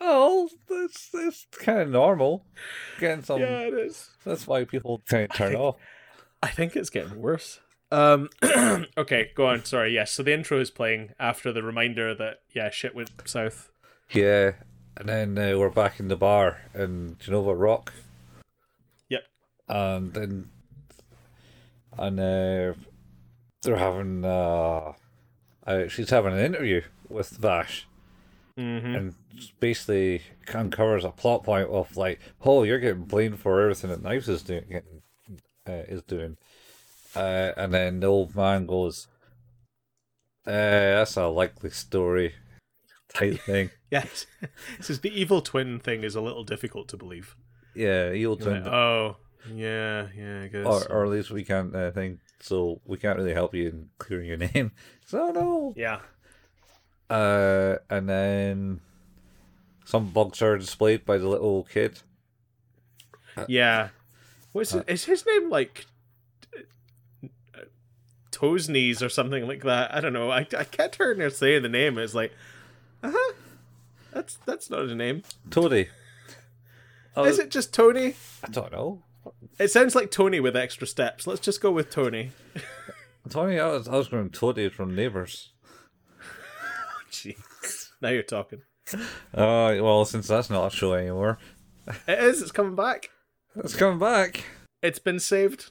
[0.00, 2.44] Oh, that's that's kind of normal.
[2.98, 3.40] Getting some.
[3.40, 4.10] Yeah, it is.
[4.24, 5.76] That's why people can't turn off.
[6.42, 7.60] I think it's getting worse.
[7.90, 8.28] Um,
[8.98, 9.64] okay, go on.
[9.64, 9.94] Sorry.
[9.94, 10.12] Yes.
[10.12, 13.70] So the intro is playing after the reminder that yeah, shit went south.
[14.10, 14.52] Yeah,
[14.96, 17.92] and then uh, we're back in the bar in Jeneora Rock,
[19.08, 19.22] Yep.
[19.68, 20.50] and then
[21.98, 22.74] and uh,
[23.62, 24.92] they're having uh,
[25.66, 27.86] uh, she's having an interview with Vash,
[28.58, 28.94] Mm-hmm.
[28.94, 29.14] and
[29.58, 34.28] basically uncovers a plot point of like, oh, you're getting blamed for everything that Knives
[34.28, 35.02] is doing, getting,
[35.68, 36.36] uh, is doing,
[37.16, 39.08] Uh, and then the old man goes,
[40.46, 42.34] uh, "That's a likely story."
[43.14, 43.70] Type thing.
[43.90, 44.26] Yes.
[44.42, 44.50] it
[44.84, 47.36] says the evil twin thing is a little difficult to believe.
[47.74, 49.16] Yeah, You're turn like, oh,
[49.54, 50.66] yeah, yeah, I guess.
[50.66, 53.88] or, or at least we can't uh, think so we can't really help you in
[53.98, 54.72] clearing your name
[55.06, 56.00] so no yeah.
[57.08, 58.80] uh and then
[59.84, 62.00] some bugs are displayed by the little kid
[63.48, 63.88] Yeah.
[64.52, 64.88] What's Uh, it?
[64.88, 65.86] Is his name like
[66.54, 67.60] uh,
[68.30, 69.94] Toes Knees or something like that?
[69.94, 70.30] I don't know.
[70.30, 71.98] I, I kept hearing her saying the name.
[71.98, 72.32] It's like,
[73.04, 73.32] uh huh.
[74.12, 75.22] That's that's not a name.
[77.16, 78.14] Oh, Is it just Tony?
[78.42, 79.02] i don't know
[79.58, 81.26] It sounds like Tony with extra steps.
[81.26, 82.32] Let's just go with Tony.
[83.30, 85.52] Tony, I was, I was going Toady from Neighbours.
[87.10, 87.90] Jeez.
[88.00, 88.62] Now you're talking.
[89.32, 91.38] Oh, well, since that's not a show anymore,
[92.08, 92.42] It is.
[92.42, 93.10] It's coming back.
[93.56, 94.44] it's coming back.
[94.82, 95.70] It's been saved.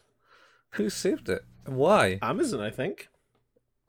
[0.72, 1.44] Who saved it?
[1.66, 2.18] Why?
[2.22, 3.10] Amazon, I think.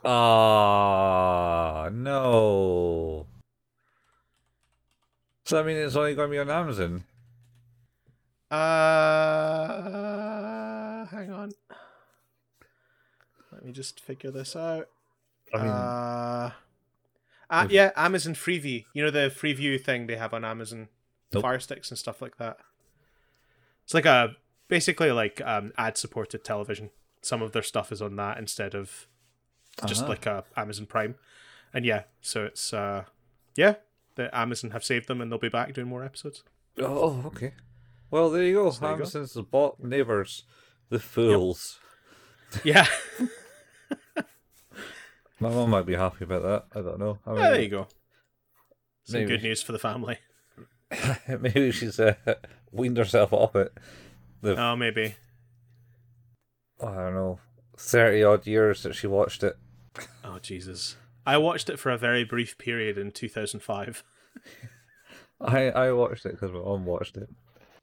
[0.05, 3.27] Ah, no.
[5.45, 7.05] So, I mean, it's only going to be on Amazon.
[9.75, 11.53] Uh, hang on.
[13.53, 14.89] Let me just figure this out.
[15.53, 16.51] I mean, uh,
[17.51, 18.85] uh, yeah, Amazon Freeview.
[18.95, 20.89] You know the Freeview thing they have on Amazon,
[21.33, 21.43] Nope.
[21.43, 22.57] Fire Sticks and stuff like that.
[23.85, 24.35] It's like a
[24.69, 26.91] basically like um, ad supported television.
[27.23, 29.07] Some of their stuff is on that instead of
[29.87, 30.09] just Ah.
[30.09, 31.15] like a Amazon Prime.
[31.73, 33.05] And yeah, so it's uh,
[33.57, 33.75] yeah,
[34.17, 36.43] the Amazon have saved them and they'll be back doing more episodes.
[36.79, 37.55] Oh, okay.
[38.11, 38.71] Well, there you go.
[38.71, 39.03] So there you go.
[39.03, 40.45] Amazon's bought neighbors,
[40.89, 41.79] the fools.
[42.63, 42.87] Yeah,
[45.41, 46.79] My mum might be happy about that.
[46.79, 47.19] I don't know.
[47.27, 47.89] I mean, yeah there you go.
[49.05, 49.33] Some maybe.
[49.33, 50.19] good news for the family.
[51.41, 52.15] maybe she's uh,
[52.71, 53.77] weaned herself off it.
[54.41, 55.17] The Oh, maybe.
[56.81, 57.41] I don't know,
[57.77, 59.57] thirty odd years that she watched it.
[60.25, 60.97] Oh Jesus!
[61.27, 64.03] I watched it for a very brief period in 2005.
[65.41, 67.29] I I watched it because my mum watched it.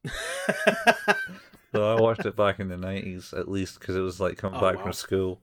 [1.73, 4.60] So I watched it back in the nineties, at least, because it was like coming
[4.60, 4.84] Oh, back wow.
[4.84, 5.39] from school.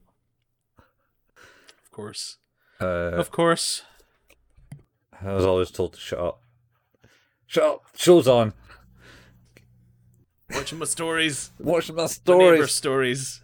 [0.77, 2.37] Of course,
[2.79, 2.85] Uh,
[3.17, 3.81] of course.
[5.19, 6.43] I was always told to shut up.
[7.47, 7.81] Shut up!
[7.97, 8.53] Show's on.
[10.53, 12.71] Watching my stories, Watching my my neighbour stories.
[12.71, 13.41] stories.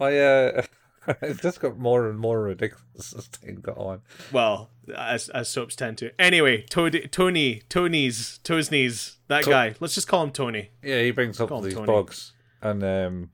[0.00, 0.62] I uh,
[1.22, 4.00] it just got more and more ridiculous as time got on.
[4.32, 6.10] Well, as as soaps tend to.
[6.20, 9.74] Anyway, Tony, Tony, Tony's, Toesneys, that To- guy.
[9.80, 10.70] Let's just call him Tony.
[10.82, 11.86] Yeah, he brings up these Tony.
[11.86, 13.30] bugs, and um,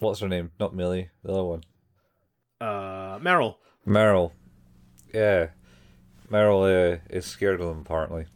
[0.00, 0.50] what's her name?
[0.58, 1.62] Not Millie, the other one,
[2.60, 3.56] Uh, Meryl.
[3.86, 4.32] Meryl.
[5.12, 5.48] Yeah,
[6.30, 8.26] Meryl uh, is scared of them apparently,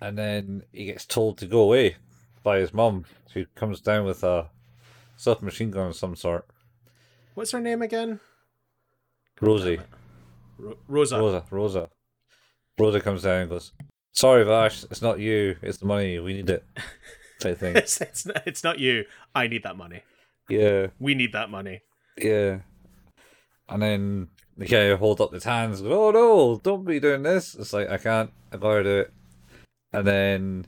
[0.00, 1.96] and then he gets told to go away
[2.42, 4.48] by his mum, who comes down with a
[5.20, 6.46] submachine gun of some sort.
[7.34, 8.20] What's her name again?
[9.40, 9.80] Rosie,
[10.58, 11.18] Ro- Rosa.
[11.18, 11.88] Rosa, Rosa,
[12.78, 13.72] Rosa comes down and goes,
[14.12, 15.56] "Sorry, Vash, it's not you.
[15.62, 16.18] It's the money.
[16.18, 16.64] We need it."
[17.40, 17.76] Type thing.
[17.76, 19.04] it's, it's, not, it's not you.
[19.34, 20.02] I need that money.
[20.50, 20.88] Yeah.
[20.98, 21.80] We need that money.
[22.18, 22.58] Yeah.
[23.66, 24.28] And then
[24.58, 27.54] the guy hold up his hands, oh no, don't be doing this.
[27.54, 29.12] It's like, I can't, I gotta do it.
[29.92, 30.66] And then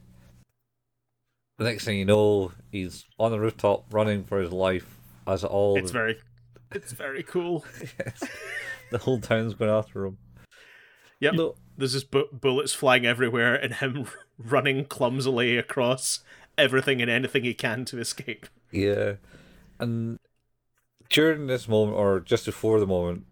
[1.63, 5.51] the next thing you know, he's on the rooftop running for his life as it
[5.51, 6.19] all It's the, very,
[6.73, 7.65] it's very cool.
[7.81, 8.23] yes.
[8.91, 10.19] the whole town's going after him.
[11.21, 11.35] Yep.
[11.35, 14.07] No, There's just bu- bullets flying everywhere and him
[14.39, 16.21] running clumsily across
[16.59, 18.47] everything and anything he can to escape.
[18.71, 19.15] yeah.
[19.79, 20.19] And
[21.09, 23.25] during this moment, or just before the moment,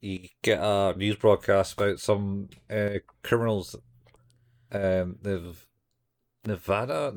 [0.00, 3.74] you get a news broadcast about some uh, criminals.
[4.70, 5.66] Um, they've
[6.46, 7.12] Nevada,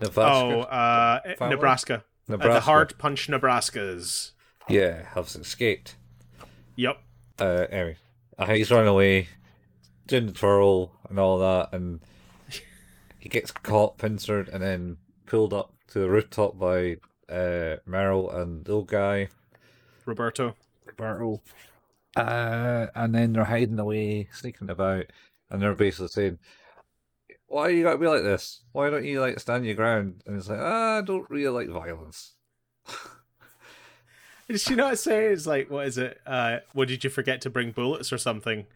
[0.00, 1.54] Nebraska, Oh, uh, family?
[1.56, 1.94] Nebraska.
[1.94, 2.00] Uh,
[2.32, 2.54] Nebraska.
[2.54, 4.32] the Hard Punch Nebraskas.
[4.68, 5.96] yeah, has escaped.
[6.76, 6.98] Yep.
[7.38, 7.96] Uh, anyway,
[8.38, 9.28] uh, he's running away,
[10.06, 12.00] doing the twirl and all that, and
[13.18, 16.96] he gets caught, pincered, and then pulled up to the rooftop by
[17.28, 19.28] uh Meryl and the old guy.
[20.04, 20.54] Roberto.
[20.86, 21.40] Roberto.
[22.16, 25.06] Uh, and then they're hiding away, sneaking about,
[25.50, 26.38] and they're basically saying,
[27.46, 28.62] "Why you gotta be like this?
[28.72, 31.68] Why don't you like stand your ground?" And it's like, ah, "I don't really like
[31.68, 32.34] violence."
[34.48, 36.20] Did she not say it's like what is it?
[36.26, 38.66] Uh, what did you forget to bring bullets or something?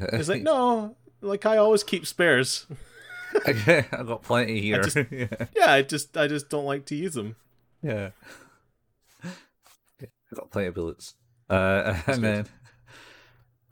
[0.00, 2.66] It's like no, like I always keep spares.
[3.46, 4.82] I've got plenty here.
[4.82, 5.26] just- yeah.
[5.56, 7.36] Yeah, I just I just don't like to use them.
[7.82, 8.10] yeah,
[9.24, 11.14] I've got plenty of bullets.
[11.48, 12.22] Uh, and good.
[12.22, 12.46] then,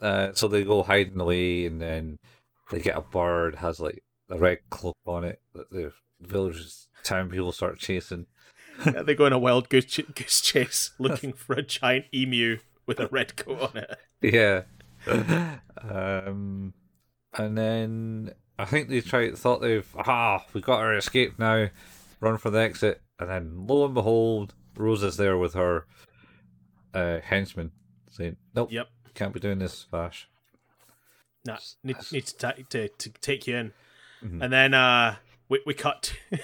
[0.00, 2.18] uh, so they go hiding away, and then
[2.70, 7.28] they get a bird has like a red cloak on it that the villagers, town
[7.30, 8.26] people start chasing.
[8.86, 12.58] Yeah, they go on a wild goose, ch- goose chase looking for a giant emu
[12.86, 13.98] with a red coat on it.
[14.22, 14.62] Yeah.
[15.82, 16.74] um,
[17.36, 21.68] and then I think they tried thought they've ah we got our escape now,
[22.20, 25.86] run for the exit, and then lo and behold, Rosa's there with her
[26.94, 27.72] uh, henchman
[28.10, 28.88] saying, "Nope, Yep.
[29.14, 30.28] can't be doing this, Vash."
[31.46, 33.72] Nah, need, need to, ta- to to take you in,
[34.24, 34.42] Mhm.
[34.42, 35.16] and then uh,
[35.48, 36.38] we we cut to,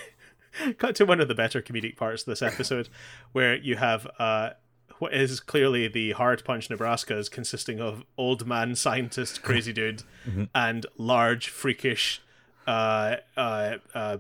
[0.79, 2.89] cut to one of the better comedic parts of this episode,
[3.33, 4.51] where you have uh
[4.99, 10.49] what is clearly the hard punch Nebraska's consisting of old man scientist crazy dude Mhm.
[10.55, 12.23] and large freakish
[12.67, 14.19] uh uh uh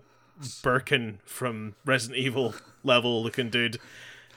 [0.62, 3.78] Birkin from Resident Evil level looking dude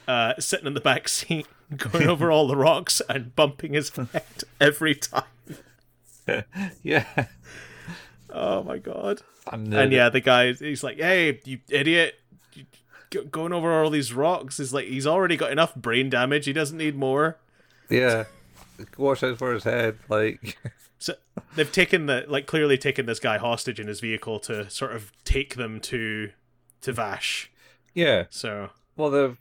[0.08, 4.24] uh sitting in the back seat going over all the rocks and bumping his head
[4.62, 5.24] every time.
[6.82, 7.28] yeah,
[8.32, 9.22] Oh my god.
[9.52, 12.16] and, And yeah, the guy he's like, "Hey, you idiot."
[12.54, 12.66] you-
[13.10, 16.46] go- Going over all these rocks is like he's already got enough brain damage.
[16.46, 17.38] He doesn't need more.
[17.90, 18.26] yeah,
[18.98, 20.58] watch out for his head, like
[21.00, 21.14] So
[21.56, 25.12] they've taken the like clearly taken this guy hostage in his vehicle to sort of
[25.24, 26.32] take them to
[26.82, 27.50] to Vash.
[27.94, 28.26] yeah.
[28.30, 29.38] So Well, the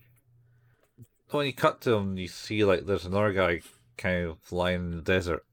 [1.30, 3.60] when you cut to him, you see like there's another guy
[3.98, 5.44] kind of lying in the desert.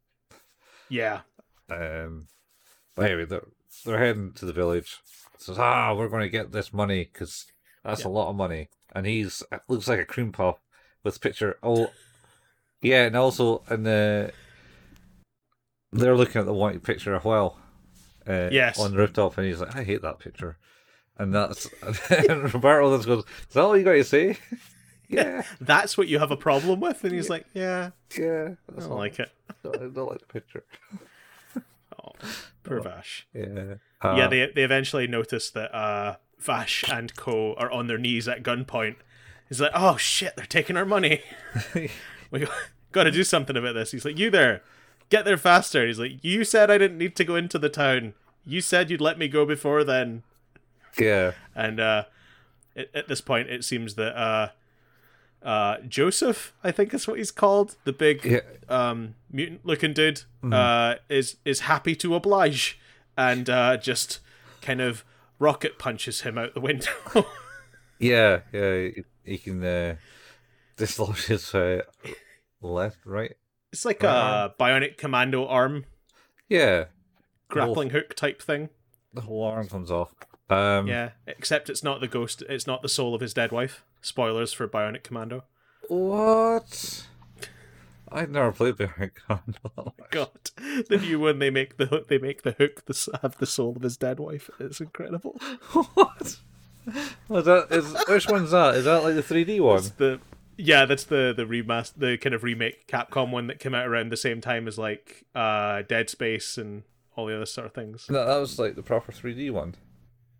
[0.89, 1.21] yeah,
[1.69, 2.27] Um,
[2.95, 3.45] but anyway, they're,
[3.85, 4.97] they're heading to the village.
[5.37, 7.45] Says, ah, we're going to get this money because
[7.83, 8.07] that's Yeah.
[8.07, 8.69] a lot of money.
[8.93, 10.57] And he's looks like a cream puff
[11.03, 11.57] with picture.
[11.61, 11.91] Oh,
[12.81, 14.31] yeah, and also and the
[15.91, 17.59] they're looking at the white picture as well.
[18.27, 18.79] Uh, Yes.
[18.79, 20.57] on the rooftop, and he's like, I hate that picture.
[21.17, 21.69] And that's
[22.09, 24.37] and Roberto just goes, Is that all you got to say?
[25.09, 28.55] yeah, that's what you have a problem with, and he's like, "Yeah, yeah.
[28.75, 29.29] I don't like it."
[29.63, 30.63] I don't like the picture.
[32.67, 33.27] Oh, poor Vash.
[33.33, 33.75] Yeah.
[34.03, 38.27] yeah, Uh, they they eventually notice that uh, Vash and Co are on their knees
[38.27, 38.95] at gunpoint.
[39.49, 41.21] He's like, "Oh shit, they're taking our money.
[42.31, 42.47] we
[42.91, 44.63] got to do something about this." He's like, "You there,
[45.09, 48.15] get there faster." He's like, "You said I didn't need to go into the town.
[48.45, 50.23] You said you'd let me go before then."
[50.97, 51.33] yeah.
[51.55, 52.05] And uh,
[52.75, 54.17] at, at this point, it seems that
[55.45, 58.39] uh, Joseph, I think is what he's called, the big Yeah.
[58.67, 62.77] um, mutant-looking dude, uh, is is happy to oblige,
[63.17, 64.19] and uh, just
[64.61, 65.05] kind of
[65.39, 66.91] rocket punches him out the window.
[67.97, 68.89] Yeah, yeah,
[69.23, 69.95] he, can uh,
[70.75, 71.83] dislodge his uh,
[72.61, 73.35] left, right.
[73.71, 75.85] it's like Right a bionic commando arm
[76.49, 76.85] Yeah,
[77.47, 78.69] grappling hook type thing.
[79.13, 80.13] the whole arm comes off.
[80.49, 82.43] Um, Yeah, except it's not the ghost.
[82.49, 83.83] It's not the soul of his dead wife.
[84.05, 85.45] Spoilers for Bionic Commando.
[85.87, 87.07] What?
[88.11, 89.71] I've never played Bionic Commando.
[89.75, 90.51] Oh my god,
[90.89, 92.07] the new one they make the hook.
[92.07, 94.51] They make the hook the, have the soul of his dead wife.
[94.59, 95.41] It's incredible.
[95.95, 96.37] what?
[97.27, 98.75] Was that is which one's that?
[98.75, 99.79] Is that like the 3D one?
[99.79, 100.19] It's the
[100.55, 104.11] yeah, that's the the remaster, the kind of remake Capcom one that came out around
[104.11, 106.83] the same time as like uh Dead Space and
[107.15, 108.05] all the other sort of things.
[108.07, 109.73] No, that was like the proper 3D one.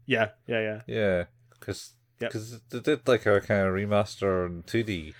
[0.05, 0.81] Yeah, yeah, yeah.
[0.85, 1.23] Yeah,
[1.59, 2.33] because Yep.
[2.69, 5.13] they did like a kind of remaster in 2D,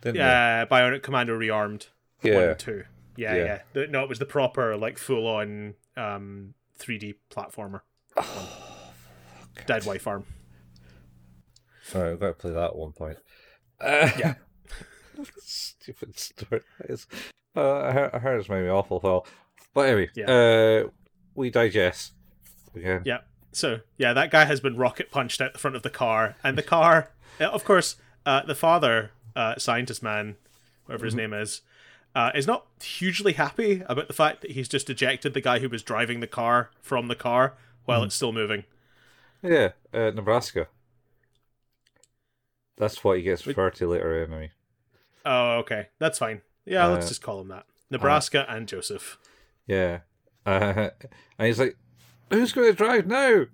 [0.00, 1.88] didn't Yeah, Bionic Commando Rearmed.
[2.22, 2.32] they?
[2.34, 2.84] One Yeah, and two.
[3.16, 3.58] Yeah, Yeah.
[3.74, 3.86] yeah.
[3.90, 7.80] No, it was the proper like full on um 3D platformer.
[9.66, 10.24] Dead wife arm.
[11.84, 13.18] Sorry, I've got to play that at one point.
[13.80, 14.34] Uh, Yeah.
[15.40, 16.62] stupid story.
[16.80, 17.06] It's,
[17.54, 19.00] uh, I heard it's maybe awful.
[19.02, 19.26] Well,
[19.74, 20.30] but anyway, Yeah.
[20.84, 20.88] uh,
[21.34, 22.12] we digest
[22.74, 23.02] again.
[23.04, 23.18] Yeah.
[23.52, 26.56] So yeah, that guy has been rocket punched out the front of the car, and
[26.56, 27.10] the car,
[27.40, 30.36] uh, of course, uh, the father, uh, scientist man,
[30.86, 31.60] whatever his name is,
[32.14, 35.68] uh, is not hugely happy about the fact that he's just ejected the guy who
[35.68, 38.64] was driving the car from the car while it's still moving.
[39.42, 40.68] Yeah, uh, Nebraska.
[42.76, 44.50] That's what he gets referred to later anyway.
[45.26, 46.42] Oh, okay, that's fine.
[46.64, 47.66] Yeah, let's Uh, just call him that.
[47.90, 49.18] Nebraska and Joseph.
[49.66, 50.00] Yeah.
[50.46, 50.90] Uh,
[51.38, 51.76] and he's like,
[52.32, 53.46] who's going to drive now?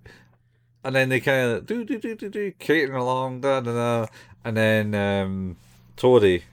[0.85, 4.07] And then they kind of do, do, do, do, do, catering along, da, da, da.
[4.45, 5.57] And then um,
[5.97, 6.45] Toady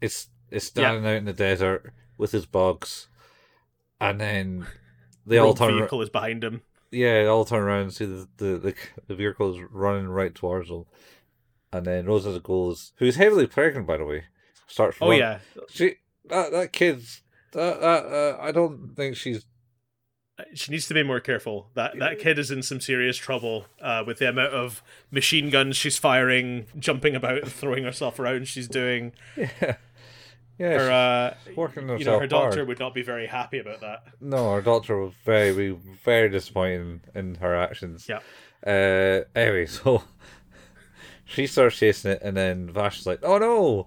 [0.00, 3.08] is, is standing out in the desert with his bugs.
[4.00, 4.66] And then
[5.26, 6.62] they all turn, vehicle is behind him.
[6.92, 8.74] yeah, they all turn around and see the, the, the,
[9.08, 10.86] the vehicle is running right towards them.
[11.72, 14.24] And then Rosa goes, who's heavily pregnant, by the way,
[14.68, 15.38] starts Oh run- yeah,
[15.68, 15.96] She,
[16.28, 19.44] that, that kid's, that, that, uh, I don't think she's
[20.54, 21.68] she needs to be more careful.
[21.74, 25.76] That that kid is in some serious trouble uh, with the amount of machine guns
[25.76, 28.48] she's firing, jumping about, and throwing herself around.
[28.48, 29.12] She's doing.
[29.36, 29.76] Yeah.
[30.58, 32.66] Yeah, Her, uh, working herself you know, her doctor hard.
[32.68, 34.02] would not be very happy about that.
[34.20, 35.70] No, her doctor was very, very,
[36.04, 38.08] very disappointed in, in her actions.
[38.08, 38.18] Yeah.
[38.66, 40.02] Uh, anyway, so
[41.24, 43.86] she starts chasing it, and then Vash is like, "Oh no!"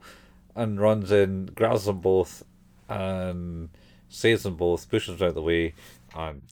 [0.56, 2.44] and runs in, grabs them both,
[2.88, 3.68] and
[4.08, 5.74] saves them both, pushes them out of the way,
[6.16, 6.44] and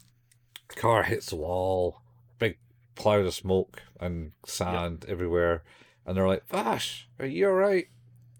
[0.70, 2.02] the car hits the wall.
[2.38, 2.58] Big
[2.96, 5.64] cloud of smoke and sand everywhere,
[6.06, 7.88] and they're like, "Vash, are you alright?"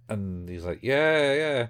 [0.08, 1.68] And he's like, "Yeah, yeah."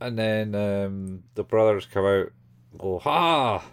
[0.00, 2.32] And then um, the brothers come out,
[2.70, 3.64] and go, "Ha!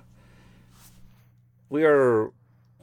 [1.69, 2.31] We are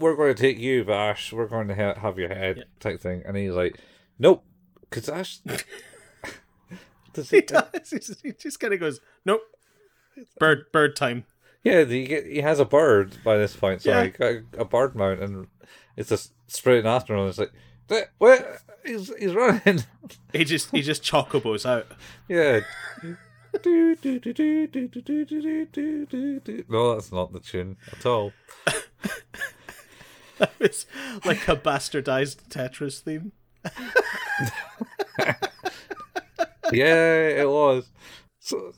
[0.00, 1.32] we're going to take you, Vash.
[1.32, 3.22] We're going to ha- have your head, type thing.
[3.24, 3.78] And he's like,
[4.18, 4.42] nope,
[4.80, 5.38] because Ash.
[7.12, 8.18] Does He he, does.
[8.22, 9.42] He just kind of goes, nope.
[10.38, 11.24] Bird, bird time.
[11.64, 13.82] Yeah, he, get- he has a bird by this point.
[13.82, 14.04] So Yeah.
[14.04, 15.46] he got a bird mount, and
[15.96, 17.28] it's just sprinting after him.
[17.28, 17.52] It's like,
[17.90, 18.58] "Eh, what?
[18.84, 19.84] He's he's running.
[20.32, 21.86] He just he just chocobos out.
[22.28, 22.60] yeah.
[23.62, 26.64] Do, do, do, do, do, do, do, do, do, do, do.
[26.68, 28.32] No, that's not the tune at all.
[30.60, 30.86] It's
[31.24, 33.32] like a bastardized Tetris theme.
[36.72, 37.90] Yeah, it was.
[38.38, 38.72] So,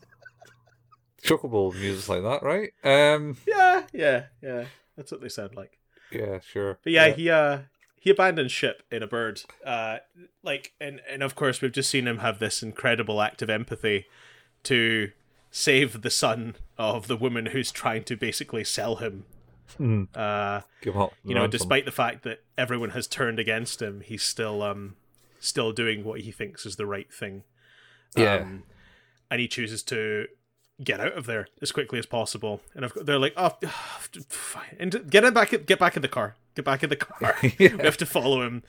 [1.23, 2.73] chocobo music like that, right?
[2.85, 4.65] Um, Yeah, yeah, yeah.
[4.97, 5.79] That's what they sound like.
[6.11, 6.79] yeah, sure.
[6.83, 7.59] But yeah, he uh
[7.99, 9.43] he abandons ship in a bird.
[9.65, 9.99] Uh
[10.43, 14.07] like and and of course we've just seen him have this incredible act of empathy
[14.65, 15.13] to
[15.51, 19.25] save the son of the woman who's trying to basically sell him.
[19.79, 20.05] Hmm.
[20.15, 21.15] Uh give up.
[21.25, 24.97] you know, despite the fact that everyone has turned against him, he's still um
[25.41, 27.45] still doing what he thinks is the right thing.
[28.17, 28.37] Yeah.
[28.37, 28.65] Um,
[29.31, 30.27] and he chooses to
[30.83, 32.61] get out of there as quickly as possible.
[32.75, 33.51] And I've, they're like, "Oh,
[34.29, 37.37] fine, and get him back, get back in the car, get back in the car."
[37.59, 38.63] we have to follow him,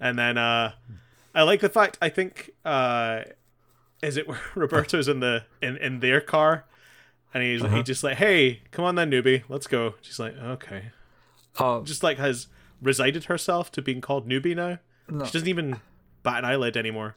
[0.00, 0.72] and then uh,
[1.34, 1.98] I like the fact.
[2.00, 3.22] I think uh,
[4.02, 6.64] is it where Roberto's in the in in their car,
[7.34, 7.76] and he's Uh-huh.
[7.76, 10.90] he just like, "Hey, come on then, newbie, let's go." She's like, "Okay."
[11.58, 12.46] Um, Just like has
[12.80, 14.78] resided herself to being called newbie now.
[15.08, 15.24] No.
[15.24, 15.80] She doesn't even
[16.22, 17.16] bat an eyelid anymore.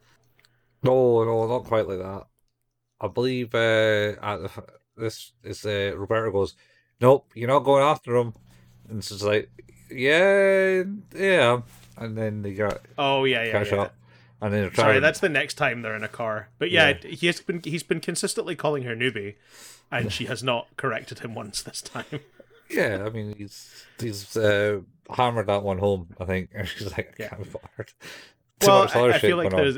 [0.81, 2.25] no, no, not quite like that.
[3.01, 4.63] I believe uh, at the,
[4.95, 6.55] this is uh, Roberto goes,
[6.99, 8.33] nope, you're not going after him,
[8.89, 9.49] and she's like,
[9.89, 10.83] yeah,
[11.15, 11.61] yeah,
[11.97, 13.51] and then they got Oh yeah, yeah.
[13.51, 13.81] cash yeah.
[13.81, 13.95] up,
[14.41, 16.49] and then Sorry, that's the next time they're in a car.
[16.59, 19.35] But yeah, he's been he's been consistently calling her newbie,
[19.91, 22.05] and she has not corrected him once this time.
[22.69, 24.79] Yeah, I mean he's he's uh,
[25.13, 26.07] hammered that one home.
[26.21, 27.27] I think, and she's like, I Yeah.
[27.27, 27.91] can't be bothered.
[28.61, 29.57] Well, I, I feel like on.
[29.57, 29.77] there's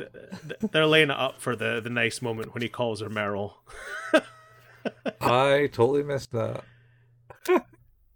[0.71, 3.53] they're laying it up for the the nice moment when he calls her Meryl.
[5.21, 6.63] I totally missed that.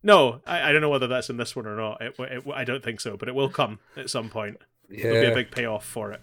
[0.03, 2.01] No, I, I don't know whether that's in this one or not.
[2.01, 4.57] It, it, I don't think so, but it will come at some point.
[4.89, 6.21] There'll be a big payoff for it.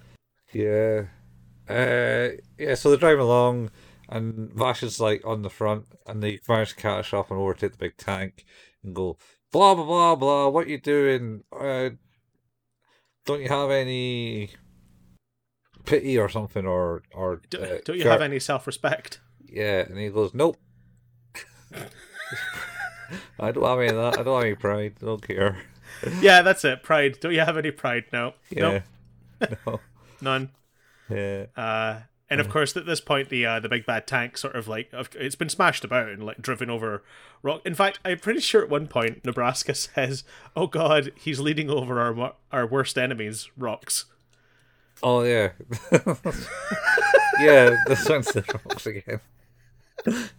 [0.53, 1.05] yeah,
[1.69, 2.75] uh, yeah.
[2.77, 3.71] So they're driving along,
[4.09, 7.73] and Vash is like on the front, and they manage to catch up and overtake
[7.73, 8.45] the big tank,
[8.83, 9.19] and go
[9.53, 10.49] blah blah blah blah.
[10.49, 11.45] What you doing?
[11.53, 11.91] Uh,
[13.25, 14.51] don't you have any
[15.85, 19.21] pity or something, or or Do, uh, don't you have any self respect?
[19.47, 20.57] Yeah, and he goes, Nope.
[23.39, 24.19] I don't have any of that.
[24.19, 24.95] I don't have any pride.
[25.03, 25.59] I don't care.
[26.21, 26.83] yeah, that's it.
[26.83, 27.19] Pride.
[27.21, 28.05] Don't you have any pride?
[28.13, 28.81] No, Yeah.
[29.41, 29.81] nope, No.
[30.21, 30.51] none.
[31.11, 31.47] Yeah.
[31.57, 32.01] Uh,
[32.31, 34.91] and of course, at this point, the uh, the big bad tank sort of like
[35.15, 37.03] it's been smashed about and like driven over
[37.43, 37.61] rock.
[37.65, 40.25] In fact, I'm pretty sure at one point Nebraska says,
[40.57, 44.07] "Oh God, he's leading over our our worst enemies, rocks."
[45.03, 45.51] Oh yeah.
[47.41, 49.21] yeah, the sun's the rocks again.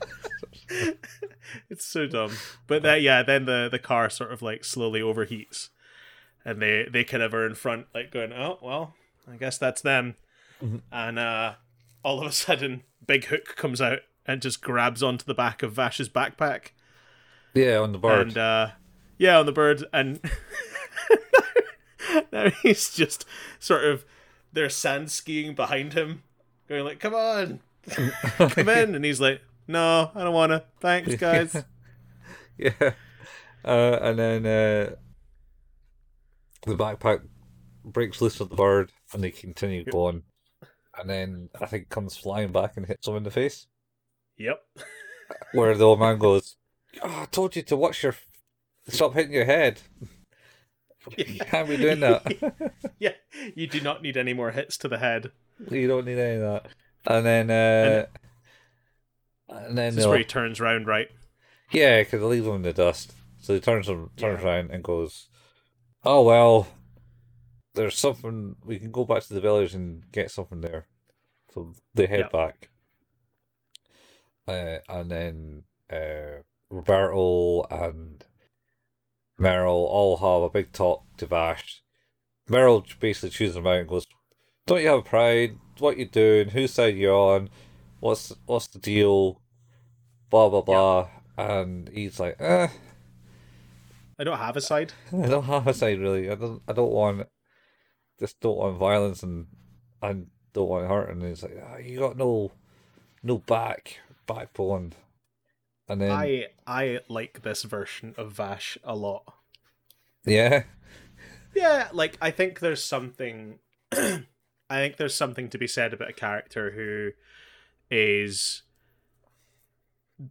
[1.70, 2.32] It's so dumb.
[2.68, 5.70] But that yeah, then the the car sort of like slowly overheats,
[6.44, 8.94] and they they kind of are in front, like going, "Oh well,
[9.32, 10.16] I guess that's them."
[10.92, 11.54] And uh,
[12.06, 15.74] all of a sudden, Big Hook comes out and just grabs onto the back of
[15.74, 16.68] Vash's backpack.
[17.56, 18.28] Yeah, on the bird.
[18.28, 18.68] and uh
[19.18, 20.20] yeah on the bird and
[22.34, 23.26] now he's just
[23.60, 24.06] sort of
[24.52, 26.24] there's sand skiing behind him
[26.68, 27.62] going like come on
[28.38, 31.64] come in and he's like no i don't want to thanks guys
[32.58, 32.72] yeah.
[33.64, 34.96] Uh, and then uh,
[36.68, 37.22] the backpack
[37.86, 40.24] breaks loose of the bird and they continue going.
[41.00, 43.68] And then I think comes flying back and hits him in the face.
[44.38, 44.62] yep
[45.54, 46.56] Where the old man goes,
[47.04, 48.16] oh, I told you to watch your.
[48.88, 49.82] Stop hitting your head.
[51.18, 52.74] You can't be doing that.
[53.00, 53.14] yeah
[53.56, 55.32] you do not need any more hits to the head
[55.72, 56.68] you don't need any of that.
[57.06, 57.52] And then.
[57.52, 58.06] Uh,
[59.48, 61.08] and then this is where he turns round right
[61.72, 63.14] Yeah, because they leave him in the dust.
[63.40, 65.28] So he turns him, turns around and goes,
[66.04, 66.68] "Oh well,
[67.76, 68.56] there's something.
[68.66, 70.88] We can go back to the village and get something there."
[71.54, 72.32] So they head Yep.
[72.32, 72.70] back,
[74.48, 78.26] uh, and then uh, Roberto and
[79.40, 81.82] Meryl all have a big talk to Vash,
[82.50, 84.06] Meryl basically chooses him out and goes,
[84.66, 85.58] "Don't you have a pride?
[85.80, 86.50] What you doing?
[86.50, 87.50] Whose side you on?
[88.00, 89.42] What's what's the deal?
[90.30, 92.68] Blah blah blah." And he's like, "Eh,
[94.20, 94.94] I don't have a side.
[95.12, 96.30] I don't have a side really.
[96.30, 96.62] I don't.
[96.68, 97.28] I don't want.
[98.20, 99.48] Just don't want violence and
[100.02, 102.52] and don't want hurt." And he's like, ah, "You got no,
[103.24, 104.94] no back backbone."
[105.88, 109.24] And then I I like this version of Vash a lot.
[110.26, 110.64] yeah,
[111.56, 113.60] Yeah, like I think there's something
[113.92, 114.26] I
[114.70, 117.12] think there's something to be said about a character who
[117.90, 118.64] is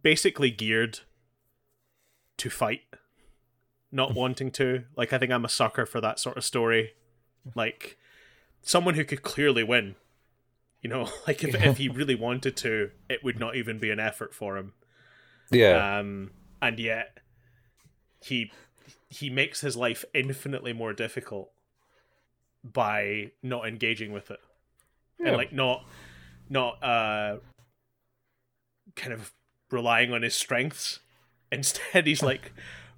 [0.01, 0.99] basically geared
[2.37, 2.81] to fight,
[3.91, 4.83] not wanting to.
[4.97, 6.93] Like I think I'm a sucker for that sort of story.
[7.53, 7.97] Like
[8.61, 9.95] someone who could clearly win.
[10.81, 13.99] You know, like if if he really wanted to, it would not even be an
[13.99, 14.73] effort for him.
[15.51, 16.31] yeah, Um
[16.61, 17.19] and yet
[18.21, 18.51] he
[19.09, 21.51] he makes his life infinitely more difficult
[22.63, 24.39] by not engaging with it
[25.19, 25.27] yeah.
[25.27, 25.85] and like not
[26.49, 27.37] not uh
[28.95, 29.31] kind of
[29.69, 30.99] relying on his strengths
[31.51, 32.51] instead he's like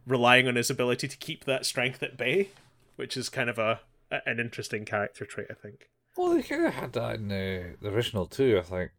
[0.06, 2.50] relying on his ability to keep that strength at bay
[2.96, 3.80] which is kind of a,
[4.12, 7.76] a an interesting character trait i think well, they kind of had that in the,
[7.80, 8.58] the original too.
[8.58, 8.92] I think.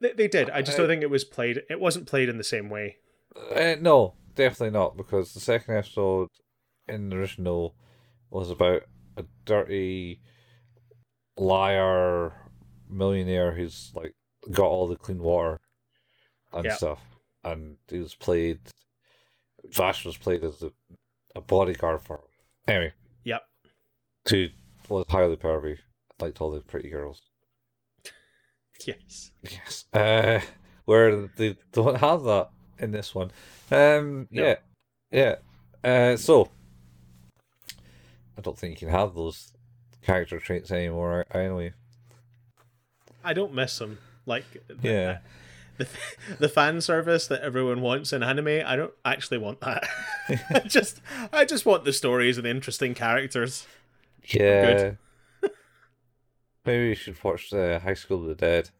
[0.00, 2.44] they, they did i just don't think it was played it wasn't played in the
[2.44, 2.96] same way
[3.54, 6.28] Uh, no, definitely not, because the second episode
[6.88, 7.74] in the original
[8.30, 8.82] was about
[9.16, 10.20] a dirty
[11.36, 12.32] liar
[12.88, 14.14] millionaire who's like
[14.52, 15.60] got all the clean water
[16.52, 16.74] and Yeah.
[16.76, 17.00] stuff,
[17.42, 18.60] and he was played.
[19.64, 20.70] Vash was played as a,
[21.34, 22.24] a bodyguard for him.
[22.68, 22.92] Anyway,
[24.28, 24.48] who
[24.88, 25.78] was highly pervy,
[26.20, 27.22] liked all the pretty girls.
[28.86, 29.84] yes Yes.
[29.92, 30.40] Uh,
[30.84, 33.30] where they don't have that in this one.
[33.70, 34.42] Um, No.
[34.42, 34.56] yeah,
[35.10, 35.34] yeah.
[35.82, 36.50] Uh, so
[38.36, 39.52] I don't think you can have those
[40.02, 41.24] character traits anymore.
[41.32, 41.72] Anyway,
[43.22, 43.98] i don't miss them.
[44.26, 45.18] like the- yeah,
[45.78, 45.86] the,
[46.38, 49.82] the fan service that everyone wants in anime i don't actually want that
[50.50, 51.00] i just
[51.32, 53.66] i just want the stories and the interesting characters
[54.28, 54.92] yeah.
[56.66, 58.70] Maybe you should watch the High School of the Dead.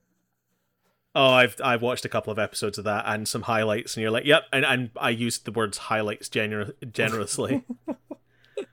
[1.15, 4.11] oh i've i've watched a couple of episodes of that and some highlights and you're
[4.11, 7.63] like yep and, and i used the words highlights gener- generously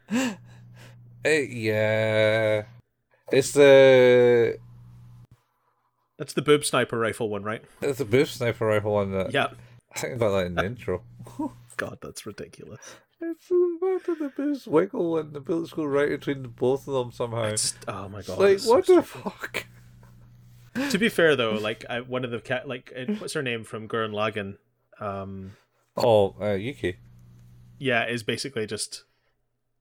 [1.23, 2.63] Uh, yeah,
[3.31, 4.57] it's the
[6.17, 9.47] that's the boob sniper rifle one right it's the boob sniper rifle one that yeah
[9.95, 11.03] I think about that in the intro.
[11.77, 13.49] god that's ridiculous It's
[13.81, 17.43] back of the boost wiggle and the bullets go right between both of them somehow.
[17.45, 19.65] It's- oh my god like it's so what the fuck?
[20.89, 23.87] to be fair though like I, one of the cat like what's her name from
[23.87, 24.57] Gurren Lagann
[25.05, 25.51] um
[25.97, 26.97] Oh, uh, Yuki.
[27.77, 29.03] yeah is basically just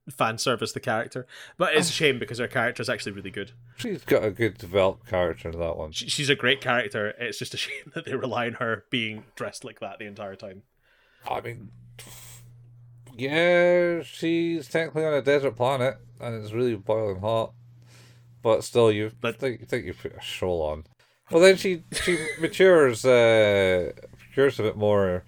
[0.09, 1.25] fan service the character
[1.57, 4.57] but it's a shame because her character is actually really good She's got a good
[4.57, 5.93] developed character in that one.
[5.93, 9.23] she, she's a great character it's just a shame that they rely on her being
[9.35, 10.63] dressed like that the entire time
[11.29, 11.69] I mean,
[13.17, 17.53] yeah, she's technically on a desert planet and it's really boiling hot,
[18.41, 20.85] but still, you But- think you think you put a shawl on.
[21.29, 23.91] Well, then she she matures uh
[24.29, 25.23] matures a bit more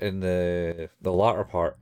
[0.00, 1.78] in the the latter part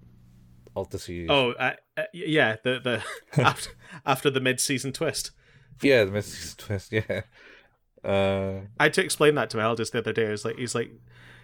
[0.77, 1.29] of the series.
[1.31, 3.03] oh uh, uh, yeah the the
[3.43, 3.71] after,
[4.07, 5.33] after the mid-season twist
[5.83, 6.93] yeah, the mid-season twist.
[6.93, 7.23] Yeah.
[8.05, 10.27] Uh, I had to explain that to my eldest the other day.
[10.27, 10.91] I was like, he's like,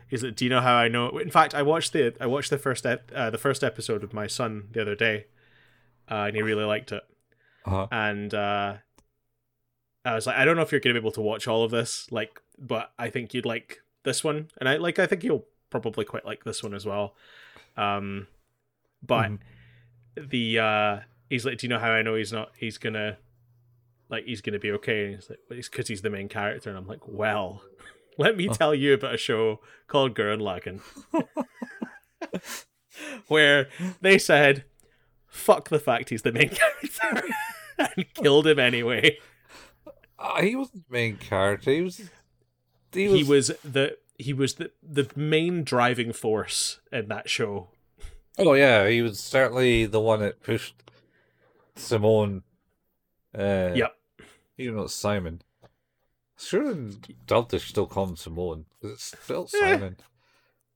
[0.09, 1.19] he's like, do you know how I know?
[1.19, 4.13] In fact, I watched the I watched the first ep- uh, the first episode with
[4.13, 5.27] my son the other day,
[6.11, 7.03] uh, and he really liked it.
[7.65, 8.77] uh And uh,
[10.05, 11.71] I was like, I don't know if you're gonna be able to watch all of
[11.71, 15.47] this, like, but I think you'd like this one, and I like I think you'll
[15.71, 17.15] probably quite like this one as well.
[17.77, 18.29] Um,
[19.03, 19.39] but Mhm.
[20.17, 22.53] the uh, he's like, do you know how I know he's not?
[22.57, 23.19] He's gonna
[24.09, 25.07] like he's gonna be okay.
[25.07, 27.63] And he's like, well, it's because he's the main character, and I'm like, well,
[28.19, 30.81] let me tell you about a show called Gurren Lagann,
[33.29, 33.69] where
[34.01, 34.65] they said,
[35.27, 37.29] "Fuck the fact he's the main character,"
[37.79, 39.19] and killed him anyway.
[40.19, 41.71] uh, he wasn't the main character.
[41.71, 42.11] He was.
[42.93, 43.19] He was.
[43.19, 47.69] He was the he was the the main driving force in that show.
[48.39, 50.75] Oh yeah, he was certainly the one that pushed
[51.75, 52.43] Simone.
[53.37, 53.93] Uh, Yep.
[54.59, 55.43] Even though it's Simon.
[56.39, 58.67] Sure, in dubbed they still call him Simone.
[58.83, 59.49] 'cause It's still.
[59.55, 59.59] Eh.
[59.59, 59.97] Simon.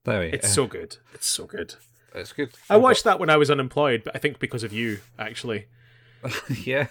[0.06, 0.96] Anyway, It's so good.
[1.14, 1.74] It's so good.
[2.14, 2.50] it's good.
[2.70, 5.66] I watched that when I was unemployed, but I think because of you, actually.
[6.64, 6.86] yeah.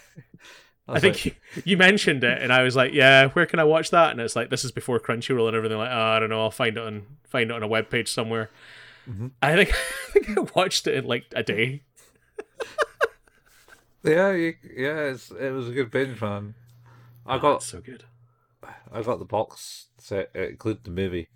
[0.87, 3.59] I, was think like, you, you mentioned it, and I was like, "Yeah, where can
[3.59, 6.19] I watch that?" And it's like, "This is before Crunchyroll and everything." Like, oh, I
[6.19, 6.41] don't know.
[6.41, 8.49] I'll find it on find it on a web page somewhere.
[9.07, 9.31] Mhm.
[9.41, 11.81] I think I think I watched it in like a day.
[14.03, 16.53] Yeah, you, yeah, it's, it was a good binge, man.
[17.25, 18.05] I Oh, got so good.
[18.91, 21.29] I got the box set, it included the movie.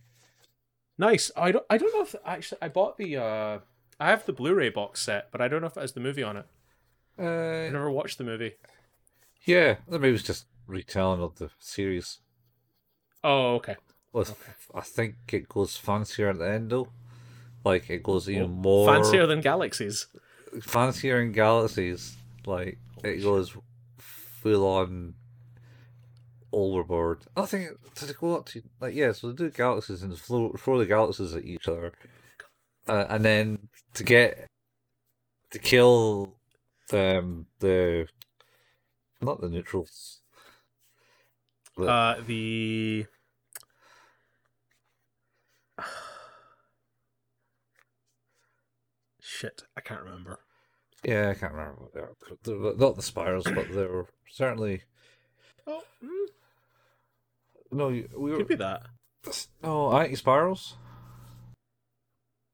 [0.98, 1.32] Nice.
[1.36, 1.66] I don't.
[1.70, 3.18] I don't know if actually I bought the.
[3.18, 3.60] uh
[4.00, 6.24] I have the Blu-ray box set, but I don't know if it has the movie
[6.24, 6.46] on it.
[7.18, 8.54] I Uh, never watched the movie.
[9.46, 12.20] yeah, the movie's just retelling of the series.
[13.24, 13.76] Oh, okay.
[14.12, 14.36] With,
[14.76, 16.90] I think it goes fancier at the end though.
[17.64, 20.08] Like it goes even Oh, more Fancier than Galaxies.
[20.62, 22.16] fancier in galaxies.
[22.46, 23.56] Like it goes
[23.98, 25.16] full on
[26.54, 27.24] overboard.
[27.36, 29.12] I think to it go up to like yeah?
[29.12, 31.92] So they do galaxies and throw, throw the galaxies at each other,
[32.88, 34.48] uh, and then to get
[35.52, 36.36] to kill
[36.92, 38.08] um the
[39.22, 40.22] not the neutrals.
[41.76, 43.06] But, Uh, the.
[49.20, 50.40] Shit, I can't remember.
[51.04, 52.14] yeah, I can't remember what they are.
[52.44, 54.84] They're not the spirals, but they were certainly
[55.66, 56.28] Oh, mm,
[57.74, 57.88] no.
[57.90, 58.84] We were could be that.
[59.62, 60.76] No, anti spirals.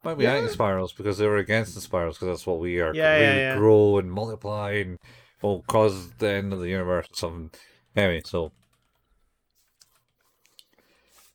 [0.03, 0.35] Might be Yeah.
[0.35, 2.93] anti spirals because they were against the spirals because that's what we are.
[2.93, 3.57] Yeah, we yeah, yeah.
[3.57, 4.97] grow and multiply and
[5.41, 7.51] will cause the end of the universe or something.
[7.95, 8.51] Anyway, so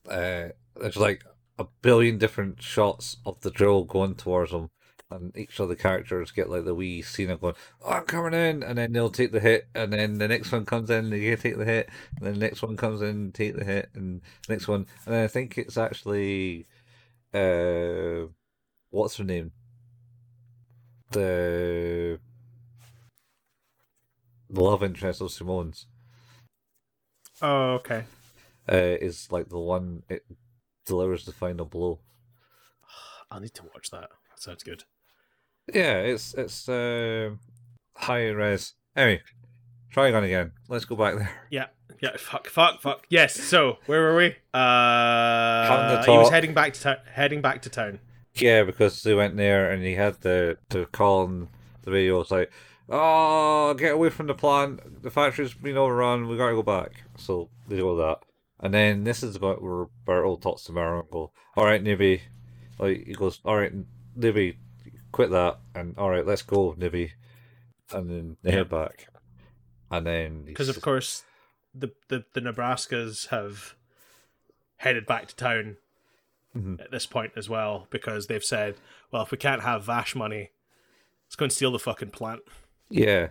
[0.09, 1.23] uh, there's like
[1.57, 4.69] a billion different shots of the drill going towards them,
[5.15, 8.33] and each of the characters get like the wee scene of going, "Oh, I'm coming
[8.33, 11.13] in," and then they'll take the hit, and then the next one comes in, and
[11.13, 14.21] they take the hit, and then the next one comes in, take the hit, and
[14.47, 16.67] the next one, and then I think it's actually,
[17.33, 18.27] uh,
[18.89, 19.51] what's her name?
[21.11, 22.19] The
[24.49, 25.87] the love interest of Simone's
[27.41, 28.05] Oh, okay.
[28.71, 30.25] uh, is like the one it
[30.85, 31.99] delivers the final blow.
[33.31, 34.09] I'll need to watch that.
[34.29, 34.83] That sounds good.
[35.73, 37.31] Yeah, it's it's uh,
[37.95, 38.73] high res.
[38.95, 39.21] Anyway,
[39.89, 40.51] try again again.
[40.69, 41.31] Let's go back there.
[41.49, 41.67] Yeah,
[42.01, 42.17] yeah.
[42.17, 43.05] Fuck, fuck, fuck.
[43.09, 43.35] Yes.
[43.35, 44.35] So where were we?
[44.53, 46.97] Uh, he was heading back to town.
[47.13, 47.99] Heading back to town.
[48.35, 51.47] Yeah, because they went there and he had the to call on
[51.83, 52.21] the radio.
[52.21, 52.51] It's like,
[52.89, 55.01] oh, get away from the plant.
[55.03, 56.27] The factory's been overrun.
[56.27, 57.03] We gotta go back.
[57.17, 58.19] So they do that,
[58.59, 62.21] and then this is about where Bertel talks to Mara and go, all right, Nibby.
[62.77, 63.71] Like he goes, all right,
[64.15, 64.57] Nibby,
[65.15, 67.13] quit that, and all right, let's go, Nibby,
[67.93, 69.07] and then they head back,
[69.89, 71.23] and then because of course
[71.73, 73.75] the, the the Nebraskas have
[74.77, 75.77] headed back to town
[76.53, 76.81] Mhm.
[76.81, 78.75] at this point as well because they've said,
[79.11, 80.51] well, if we can't have Vash money,
[81.25, 82.41] let's go and steal the fucking plant.
[82.89, 83.29] Yeah.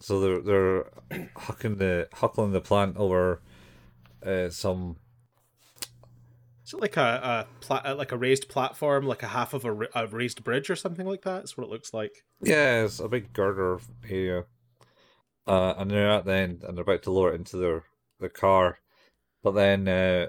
[0.00, 0.84] So they're they're
[1.36, 3.40] hucking the huckling the plant over
[4.24, 4.96] uh, some
[6.72, 9.72] Is it like a, a pla- like a raised platform, like a half of a,
[9.72, 11.40] ra- a raised bridge or something like that?
[11.40, 12.24] That's what it looks like.
[12.42, 14.46] yeah, it's a big girder area.
[15.46, 17.84] Uh, and they're at the end and they're about to lower it into their
[18.20, 18.78] their car,
[19.42, 20.28] but then uh,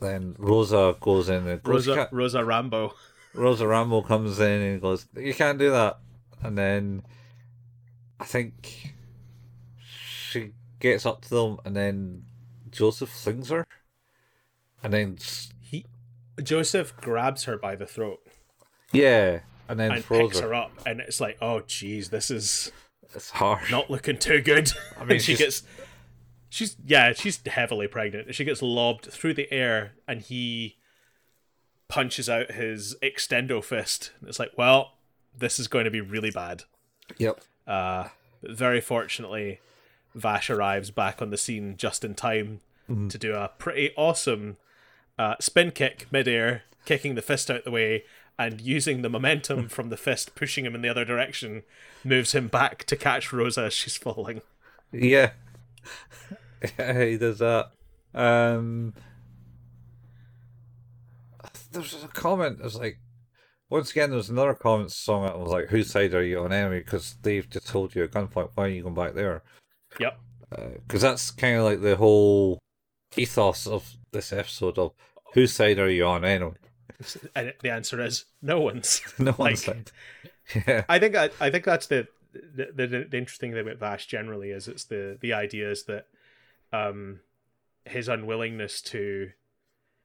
[0.00, 2.92] then Rosa goes in and goes, Rosa Rosa Rambo.
[3.32, 5.98] Rosa Rambo comes in and goes, "You can't do that."
[6.42, 7.04] And then
[8.20, 8.92] I think
[9.78, 12.24] she gets up to them, and then
[12.70, 13.66] Joseph slings her,
[14.84, 15.18] and then
[15.60, 15.84] He
[16.42, 18.20] Joseph grabs her by the throat
[18.92, 20.48] yeah, and then and picks her.
[20.48, 22.70] her up, and it's like, oh, geez, this is
[23.14, 23.68] It's harsh.
[23.72, 24.70] not looking too good.
[24.96, 25.62] I mean, and she gets,
[26.48, 28.32] she's yeah, she's heavily pregnant.
[28.34, 30.76] She gets lobbed through the air, and he
[31.88, 34.12] punches out his extendo fist.
[34.26, 34.92] It's like, well,
[35.36, 36.62] this is going to be really bad.
[37.18, 37.40] Yep.
[37.66, 38.08] Uh,
[38.44, 39.60] very fortunately,
[40.14, 43.08] Vash arrives back on the scene just in time Mm-hmm.
[43.08, 44.58] to do a pretty awesome
[45.18, 48.04] uh, spin kick midair, kicking the fist out the way,
[48.38, 51.62] and using the momentum from the fist pushing him in the other direction,
[52.04, 54.42] moves him back to catch Rosa as she's falling.
[54.92, 55.30] Yeah.
[56.78, 57.70] yeah, he does that.
[58.14, 58.94] Um,
[61.72, 62.60] there's a comment.
[62.62, 62.98] It's like
[63.70, 66.80] once again, there's another comment song that was like, "Whose side are you on anyway?"
[66.80, 69.42] Because Dave just told you at gunpoint, "Why are you going back there?"
[69.98, 70.18] Yep.
[70.86, 72.60] Because that's kind of like the whole
[73.16, 74.92] ethos of this episode of
[75.34, 76.54] whose side are you on anyway?
[77.36, 79.02] And the answer is no one's.
[79.18, 79.90] no Like- one's side.
[80.66, 80.84] Yeah.
[80.88, 84.50] I think I, I think that's the the, the the interesting thing about Vash generally
[84.50, 86.06] is it's the the idea is that
[86.72, 87.20] um
[87.84, 89.30] his unwillingness to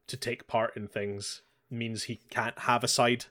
[0.08, 3.26] to take part in things means he can't have a side.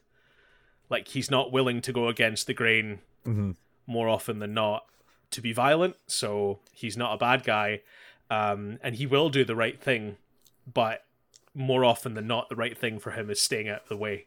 [0.90, 3.56] Like he's not willing to go against the grain Mhm.
[3.86, 4.84] more often than not
[5.30, 7.80] to be violent, so he's not a bad guy.
[8.30, 10.16] Um and he will do the right thing,
[10.72, 11.00] but
[11.54, 14.26] more often than not the right thing for him is staying out of the way.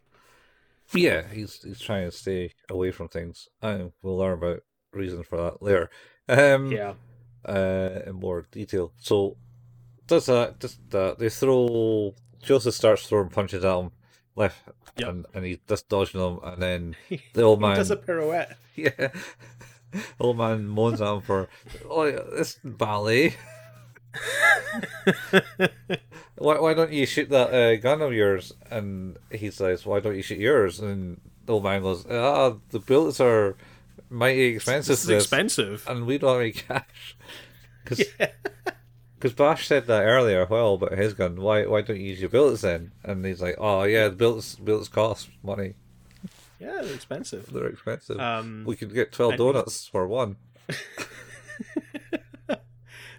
[0.94, 3.48] Yeah, he's he's trying to stay away from things.
[3.62, 4.60] And we'll learn about
[4.92, 5.90] reason for that later.
[6.28, 6.94] Um, Yeah.
[7.48, 8.92] uh, in more detail.
[8.98, 9.38] So
[10.08, 13.92] does that just that they throw Joseph starts throwing punches at him
[14.36, 14.58] left
[14.98, 15.08] Yep.
[15.10, 16.96] and, and he just dodging them and then
[17.34, 18.58] the old He man does a pirouette.
[18.76, 19.10] yeah
[20.20, 21.48] old man moans at him for
[21.90, 23.36] oh this ballet
[26.38, 30.16] why, why don't you shoot that uh, gun of yours and he says why don't
[30.16, 33.56] you shoot yours and the old man goes ah the bullets are
[34.10, 35.84] mighty expensive This is this, expensive.
[35.88, 37.16] and we don't have any cash
[37.84, 38.28] because Yeah.
[39.18, 41.40] because Vash said that earlier, well, about his gun.
[41.40, 42.92] Why why don't you use your bullets then?
[43.04, 45.76] And he's like, oh yeah, the bullets bullets cost money.
[46.60, 47.46] Yeah, they're expensive.
[47.54, 48.20] They're expensive.
[48.20, 50.38] Um, we could get twelve donuts for one.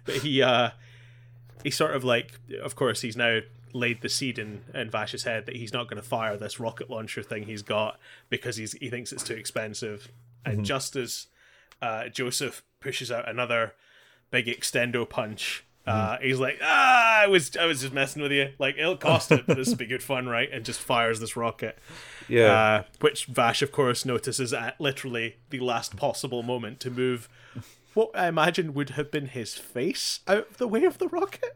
[0.05, 0.71] but he uh
[1.63, 3.39] he sort of like of course he's now
[3.73, 6.89] laid the seed in in Vash's head that he's not going to fire this rocket
[6.89, 7.99] launcher thing he's got
[8.29, 10.09] because he's he thinks it's too expensive
[10.45, 11.27] and just as
[11.81, 13.73] uh Joseph pushes out another
[14.29, 18.53] big extendo punch uh, he's like, ah, I was, I was just messing with you.
[18.57, 20.49] Like, it'll cost it, but this will be good fun, right?
[20.49, 21.77] And just fires this rocket.
[22.29, 27.27] Yeah, Uh, which Vash, of course, notices at literally the last possible moment to move
[27.93, 31.55] what I imagine would have been his face out of the way of the rocket.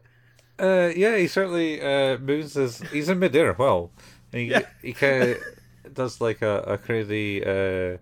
[0.58, 1.16] uh, yeah.
[1.16, 2.80] He certainly uh, moves his.
[2.90, 3.52] He's in midair.
[3.54, 3.90] Well,
[4.32, 4.62] he Yeah.
[4.82, 7.96] he kind of does like a, a crazy uh,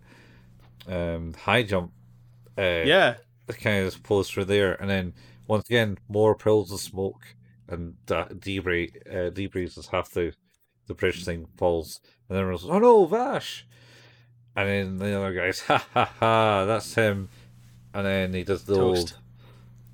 [0.88, 1.92] um, high jump.
[2.58, 3.14] Uh, Yeah,
[3.46, 5.14] that kind of just pulls through there, and then
[5.46, 7.22] once again more pills of smoke
[7.68, 8.92] and da- debris.
[9.10, 10.32] Uh, debris as half the
[10.86, 13.66] the bridge thing falls, and then everyone's oh no, Vash,
[14.54, 17.28] and then the other guys, ha ha ha, that's him,
[17.96, 19.14] and then he does the Toast.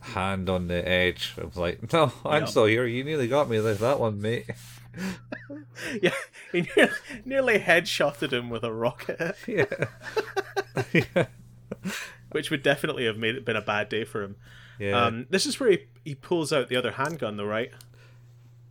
[0.00, 1.34] old hand on the edge.
[1.40, 2.48] I was like, no, I'm Yep.
[2.48, 2.84] still here.
[2.86, 4.46] You nearly got me with that one, mate.
[6.02, 6.10] yeah.
[6.50, 6.92] He nearly,
[7.24, 9.64] nearly headshotted him with a rocket, yeah.
[10.92, 11.26] yeah.
[12.32, 14.36] which would definitely have made it been a bad day for him.
[14.78, 15.00] Yeah.
[15.04, 17.70] Um, this is where he, he pulls out the other handgun, though, right?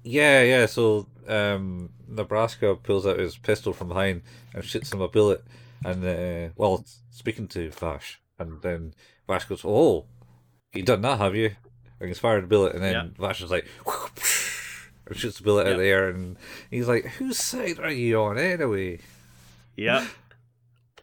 [0.03, 0.65] Yeah, yeah.
[0.65, 4.23] So um, Nebraska pulls out his pistol from behind
[4.53, 5.43] and shoots him a bullet.
[5.86, 8.93] And uh, well, speaking to Vash, and then
[9.32, 10.05] Vash goes, "Oh,
[10.73, 11.51] you done that, have you?"
[11.99, 13.07] And he's fired a bullet, and then Yeah.
[13.27, 13.65] Vash is like,
[15.07, 16.38] and shoots the bullet out of the air, and
[16.69, 18.99] he's like, "Whose side are you on anyway?"
[19.75, 20.05] Yeah.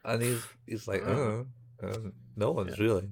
[0.04, 1.46] And he's he's like, "Oh,
[2.36, 3.10] no one's really."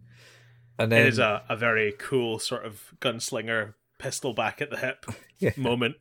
[0.78, 5.04] And then is a, a very cool sort of gunslinger pistol back at the hip
[5.38, 5.50] Yeah.
[5.56, 5.96] moment.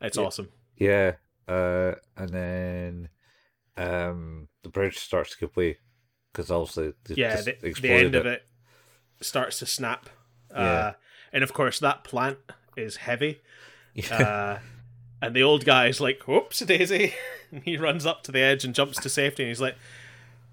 [0.00, 0.24] It's Yeah.
[0.24, 0.48] awesome.
[0.76, 1.12] Yeah,
[1.46, 3.08] uh, and then
[3.76, 5.78] um, the bridge starts to give way
[6.38, 8.46] because obviously yeah, just the, the end of it
[9.20, 10.08] starts to snap.
[10.54, 10.92] Uh,
[11.32, 12.38] and of course, that plant
[12.76, 13.40] is heavy.
[13.92, 14.58] Yeah, Uh,
[15.20, 17.14] and the old guy is like, whoops, daisy.
[17.50, 19.42] And he runs up to the edge and jumps to safety.
[19.42, 19.74] And he's like,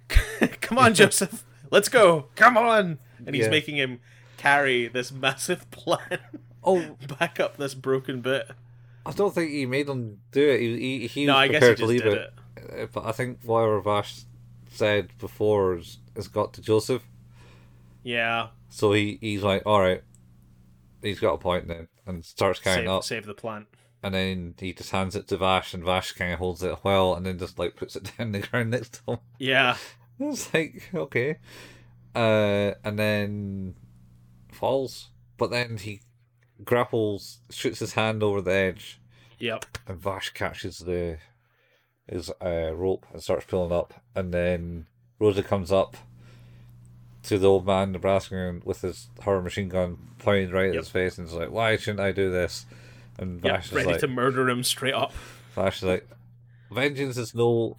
[0.61, 2.27] come on, Joseph, let's go.
[2.37, 2.99] Come on.
[3.25, 3.51] And he's Yeah.
[3.51, 3.99] making him
[4.37, 6.21] carry this massive plant
[6.63, 8.49] oh, back up this broken bit.
[9.05, 10.61] I don't think he made them do it.
[10.61, 12.33] He he, he was I guess he prepared just to leave did it.
[12.55, 12.79] it.
[12.81, 14.21] Uh, but I think whatever Vash
[14.75, 17.03] said before has, has got to Joseph,
[18.03, 20.03] Yeah, so he he's like, all right,
[21.01, 23.67] he's got a point then, and starts counting save, up, save the plant.
[24.03, 27.15] and then he just hands it to Vash, and Vash kind of holds it well,
[27.15, 29.19] and then just like puts it down the ground next to him.
[29.39, 29.77] Yeah,
[30.19, 31.37] It's like okay,
[32.15, 33.75] uh, and then
[34.51, 36.01] falls, but then he
[36.63, 39.01] grapples, shoots his hand over the edge,
[39.39, 39.65] yep.
[39.87, 41.17] and Vash catches the
[42.07, 44.85] his uh, rope and starts pulling up, and then
[45.19, 45.97] Rosa comes up
[47.23, 50.83] to the old man Nebraska and with his her machine gun pointed right at Yep.
[50.83, 52.65] his face, and is like, "Why shouldn't I do this?"
[53.17, 55.11] And Yep, Vash is ready like, to murder him straight up.
[55.55, 56.07] Vash is like,
[56.71, 57.77] "Vengeance is no,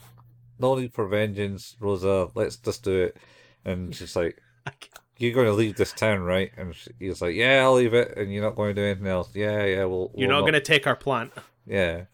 [0.59, 2.31] no need for vengeance, Rosa.
[2.35, 3.17] Let's just do it."
[3.65, 4.41] And she's like,
[5.19, 8.17] "You're going to leave this town, right?" And she, he's like, "Yeah, I'll leave it,
[8.17, 10.55] and you're not going to do anything else." Yeah, yeah, well, You're we'll not going
[10.55, 11.33] to take our plant.
[11.67, 12.07] yeah.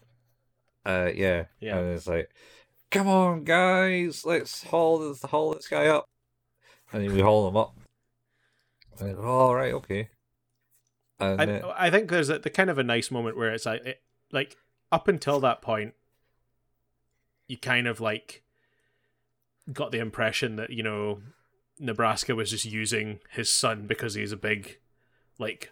[0.85, 1.45] Uh, yeah.
[1.59, 1.77] Yeah.
[1.77, 2.29] And it's like,
[2.91, 6.05] come on, guys, let's haul this haul this guy up.
[6.91, 7.75] And then we haul him up.
[8.99, 10.09] And I all right, okay.
[11.19, 13.65] And I, uh, I think there's a, the kind of a nice moment where it's
[13.65, 14.57] like, it, like
[14.91, 15.93] up until that point,
[17.47, 18.43] you kind of like
[19.71, 21.21] got the impression that you know
[21.79, 24.77] Nebraska was just using his son because he's a big,
[25.39, 25.71] like,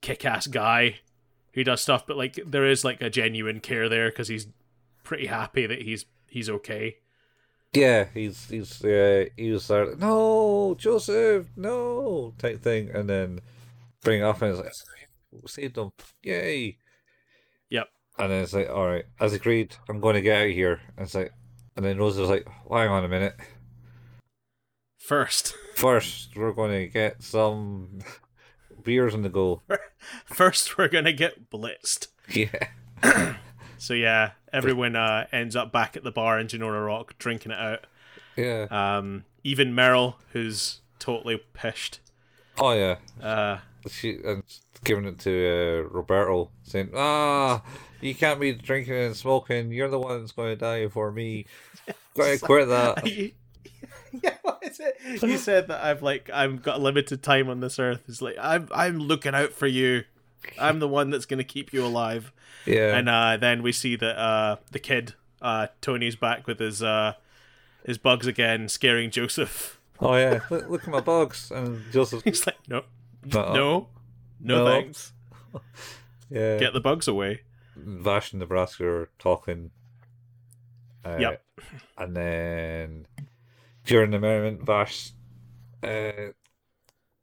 [0.00, 0.96] kick-ass guy
[1.54, 2.06] who does stuff.
[2.06, 4.46] But like, there is like a genuine care there because he's
[5.04, 6.96] pretty happy that he's he's okay.
[7.72, 13.40] yeah, he's he's uh, he was like, no, Joseph, no, type thing, and then
[14.02, 15.90] bring it up and it's like, saved him,
[16.22, 16.76] yay.
[17.70, 17.88] Yep.
[18.18, 20.80] And then it's like, all right, as agreed, I'm going to get out of here.
[20.96, 21.32] And it's like,
[21.76, 23.36] and then Rosa's like, well, hang on a minute.
[24.98, 28.00] First, First, we're going to get some
[28.84, 29.62] beers on the go.
[30.24, 32.08] first we're gonna get blitzed.
[32.28, 33.34] Yeah.
[33.82, 37.58] So yeah, everyone uh, ends up back at the bar in Jeneora Rock drinking it
[37.58, 37.88] out.
[38.36, 38.68] Yeah.
[38.70, 41.98] Um, even Meryl, who's totally pissed.
[42.58, 42.98] Oh, yeah.
[43.20, 43.58] Uh,
[43.90, 44.44] She and
[44.84, 47.64] giving it to uh, Roberto, saying, "Ah,
[48.00, 49.72] you can't be drinking and smoking.
[49.72, 51.46] You're the one that's going to die for me.
[52.16, 53.32] Got to quit that."
[54.22, 54.96] yeah, what is it?
[55.22, 58.02] You said that I've like I've got limited time on this earth.
[58.08, 60.04] It's like I'm I'm looking out for you.
[60.58, 62.32] I'm the one that's gonna keep you alive.
[62.66, 62.96] Yeah.
[62.96, 67.14] And uh, then we see that uh, the kid, uh, Tony's back with his uh,
[67.84, 69.80] his bugs again, scaring Joseph.
[70.00, 70.40] Oh yeah.
[70.50, 71.50] Look, look at my bugs.
[71.50, 72.22] And Joseph.
[72.24, 72.78] He's like, no,
[73.32, 73.54] Uh-uh.
[73.54, 73.88] no,
[74.40, 74.66] no, No.
[74.66, 75.12] thanks.
[76.30, 76.56] Yeah.
[76.58, 77.42] Get the bugs away.
[77.76, 79.70] Vash and Nebraska are talking.
[81.04, 81.42] Uh, Yep.
[81.98, 83.06] And then
[83.84, 85.12] during the moment Vash
[85.82, 86.32] uh,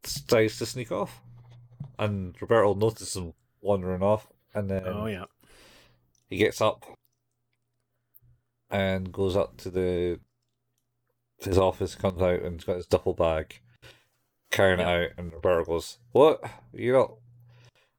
[0.04, 1.22] decides to sneak off,
[1.98, 5.26] and Roberto notices him wandering off, and then Oh yeah.
[6.30, 6.86] he gets up
[8.70, 10.20] and goes up to the
[11.40, 13.62] his office, comes out and he's got his duffel bag,
[14.52, 16.44] carrying it out, and Roberto goes, "What?
[16.74, 17.14] You're not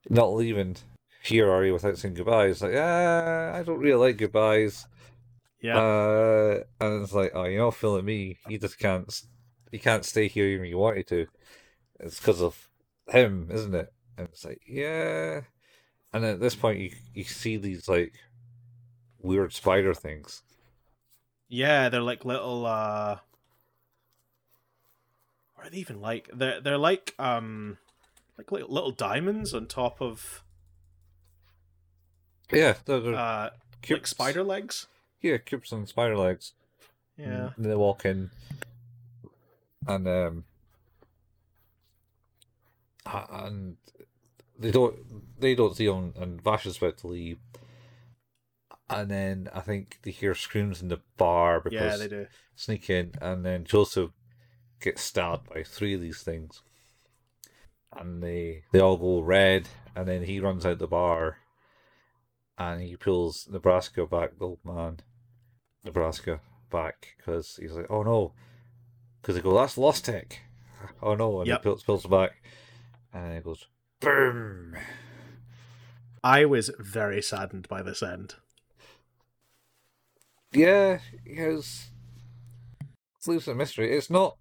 [0.08, 0.76] not leaving
[1.22, 4.86] here, are you, without saying goodbye?" He's like, "Ah, I don't really like goodbyes."
[5.60, 5.78] Yeah.
[5.78, 8.38] Uh, and it's like, "Oh, you're not feeling me.
[8.48, 9.12] You just can't.
[9.70, 11.26] You can't stay here even if you wanted to.
[12.00, 12.68] It's because of
[13.08, 15.42] him, isn't it?" And it's like, "Yeah."
[16.12, 18.14] And at this point, you you see these like
[19.20, 20.42] weird spider things.
[21.48, 23.18] Yeah, they're like little uh
[25.54, 26.30] what are they even like?
[26.32, 27.78] They're they're like um
[28.38, 30.42] like little diamonds on top of
[32.50, 33.50] Yeah, they're, uh
[33.88, 34.86] like spider legs.
[35.20, 36.52] Yeah, cubes and spider legs.
[37.16, 37.50] Yeah.
[37.56, 38.30] And they walk in,
[39.86, 40.44] and um,
[43.06, 43.76] and
[44.58, 47.38] they don't they don't see him, and Vash is about to leave.
[48.88, 52.26] And then I think they hear screams in the bar because Yeah, they do.
[52.56, 54.10] sneak in, and then Joseph
[54.80, 56.62] gets stabbed by three of these things,
[57.96, 61.36] and they they all go red, and then he runs out the bar,
[62.58, 65.00] and he pulls Nebraska back, the old man,
[65.84, 68.32] Nebraska back because he's like, oh no,
[69.20, 70.40] because they go that's Lost Tech,
[71.02, 71.58] oh no, and Yep.
[71.58, 72.42] he pulls, pulls back,
[73.12, 73.66] and he goes
[74.00, 74.76] boom.
[76.22, 78.34] I was very saddened by this end.
[80.52, 81.90] Yeah, yes.
[82.82, 83.96] It leaves a mystery.
[83.96, 84.36] It's not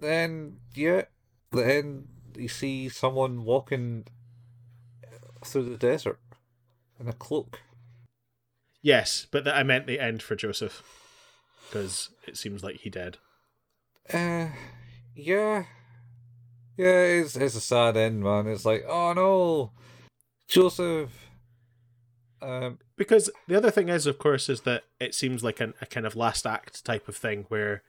[0.00, 1.10] then yet.
[1.52, 4.06] Then you see someone walking
[5.44, 6.20] through the desert
[6.98, 7.60] in a cloak.
[8.82, 10.82] Yes, but that I meant the end for Joseph
[11.68, 13.18] because it seems like he dead.
[14.12, 14.48] Uh,
[15.14, 15.64] yeah,
[16.76, 17.02] yeah.
[17.02, 18.46] It's it's a sad end, man.
[18.46, 19.72] It's like, oh no,
[20.48, 21.10] Joseph.
[22.42, 25.86] Um, Because the other thing is, of course, is that it seems like an, a
[25.86, 27.82] kind of last act type of thing where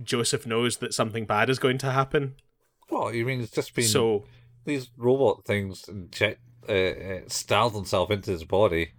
[0.00, 2.36] Joseph knows that something bad is going to happen.
[2.88, 3.40] Well, you mean?
[3.40, 4.24] It's just been So
[4.64, 6.38] these robot things and check,
[6.68, 8.92] uh, uh, styled themselves into his body.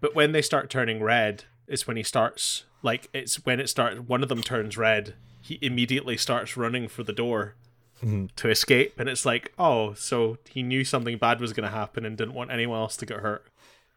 [0.00, 3.98] But when they start turning red, is when he starts like it's when it starts.
[4.00, 5.14] One of them turns red.
[5.40, 7.54] He immediately starts running for the door
[8.02, 8.30] Mhm.
[8.36, 12.04] to escape, and it's like, oh, so he knew something bad was going to happen
[12.04, 13.48] and didn't want anyone else to get hurt.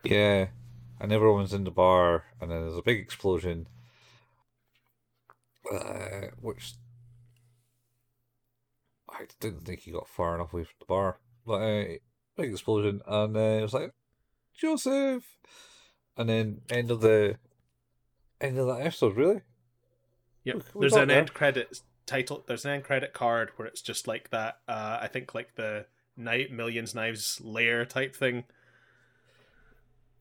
[0.03, 0.47] Yeah,
[0.99, 3.67] and everyone's in the bar, and then there's a big explosion,
[5.71, 6.73] uh, which
[9.09, 11.19] I didn't think he got far enough away from the bar.
[11.45, 11.85] But uh,
[12.35, 13.93] big explosion, and uh, it was like
[14.55, 15.37] Joseph,
[16.17, 17.37] and then end of the
[18.39, 19.15] end of that episode.
[19.15, 19.41] Really?
[20.43, 20.55] Yep.
[20.73, 21.17] We- we an there.
[21.19, 22.43] end credit title.
[22.47, 24.59] There's an end credit card where it's just like that.
[24.67, 25.85] Uh, I think like the
[26.17, 28.43] night millions knives layer type thing.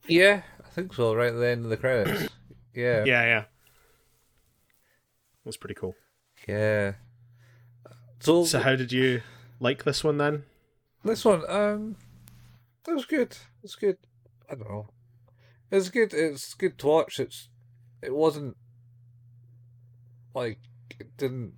[0.07, 1.13] Yeah, I think so.
[1.13, 2.31] Right at the end of the credits.
[2.73, 3.43] Yeah, Yeah, yeah.
[5.43, 5.93] That's pretty cool.
[6.47, 6.93] yeah.
[8.21, 9.21] So, So how did you
[9.59, 10.43] like this one then?
[11.03, 11.97] This one, um,
[12.87, 13.35] it was good.
[13.63, 13.97] It's good.
[14.49, 14.87] I don't know.
[15.71, 16.13] It's good.
[16.13, 17.19] It's good to watch.
[17.19, 17.49] It's.
[18.01, 18.57] It wasn't
[20.33, 20.59] like
[20.99, 21.53] it didn't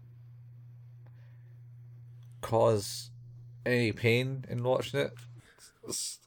[2.41, 3.11] cause
[3.65, 5.13] any pain in watching it.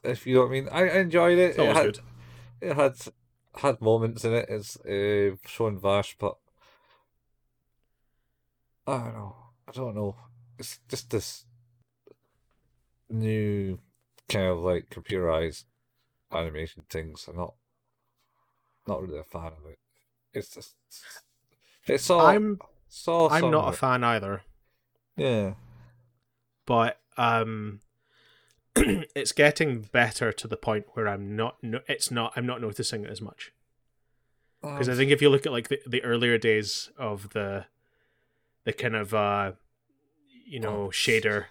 [0.03, 1.57] If you know what I mean, I, I enjoyed it.
[1.57, 1.99] It had, good.
[2.61, 2.95] It had
[3.55, 4.47] had moments in it.
[4.49, 6.35] It's uh, showing Vash, but
[8.85, 9.35] I don't know.
[9.67, 10.15] I don't know.
[10.59, 11.45] It's just this
[13.09, 13.79] new
[14.29, 15.63] kind of like computerized
[16.31, 17.25] animation things.
[17.27, 17.53] I'm not
[18.87, 19.79] not really a fan of it.
[20.33, 20.75] It's just
[21.87, 22.27] it's all.
[22.27, 22.59] I'm
[22.89, 24.41] saw I'm not a fan either,
[25.17, 25.53] Yeah,
[26.65, 27.79] but um,
[28.75, 31.57] it's getting better to the point where I'm not.
[31.61, 32.33] No, it's not.
[32.35, 33.51] I'm not noticing it as much
[34.61, 37.65] because I Um, think if you look at like the, the earlier days of the
[38.65, 39.53] the kind of uh
[40.45, 40.89] you know Oh.
[40.89, 41.45] shader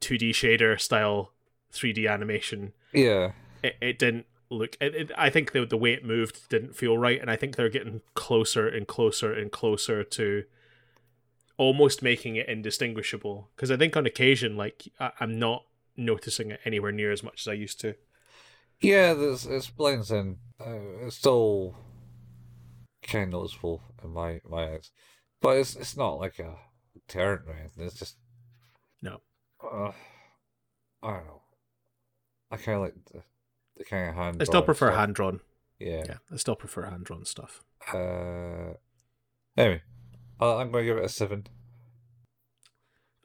[0.00, 1.32] 2D shader style
[1.72, 3.32] 3D animation yeah,
[3.62, 6.96] it, it didn't look it, it, I think the the way it moved didn't feel
[6.96, 10.44] right and I think they're getting closer and closer and closer to
[11.58, 15.64] almost making it indistinguishable because I think on occasion like I, I'm not
[15.96, 17.94] noticing it anywhere near as much as I used to
[18.80, 19.14] yeah.
[19.14, 20.36] There's it's blends in.
[20.60, 21.76] Uh, it's still
[23.02, 24.90] kind of noticeable in my my eyes,
[25.40, 26.56] but it's it's not like a
[26.94, 27.86] deterrent or anything.
[27.86, 28.16] It's just
[29.02, 29.20] No.
[29.62, 29.92] Uh,
[31.02, 31.42] I don't know.
[32.50, 33.22] I kind of like the,
[33.78, 34.36] the kind of hand.
[34.40, 35.40] I still prefer hand drawn
[35.78, 36.02] Yeah.
[36.06, 37.62] yeah I still prefer hand drawn stuff
[37.94, 38.74] Uh.
[39.56, 39.82] Anyway,
[40.40, 41.46] I'm going to give it a seven.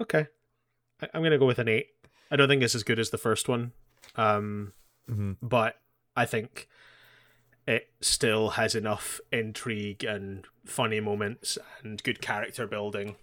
[0.02, 0.28] Okay.
[1.02, 1.88] I- I'm gonna go with an eight.
[2.32, 3.74] I don't think it's as good as the first one,
[4.16, 4.74] um,
[5.10, 5.34] Mm-hmm.
[5.42, 5.76] but
[6.16, 6.68] I think
[7.68, 13.16] it still has enough intrigue and funny moments and good character building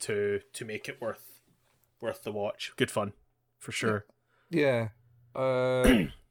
[0.00, 1.40] to to make it worth
[2.00, 2.72] worth the watch.
[2.76, 3.12] Good fun,
[3.58, 4.04] for sure.
[4.50, 4.88] Yeah.
[5.34, 6.06] Uh.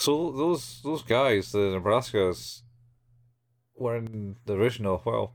[0.00, 2.62] so those those guys, the Nebraskas,
[3.76, 5.00] were in the original.
[5.04, 5.32] Well,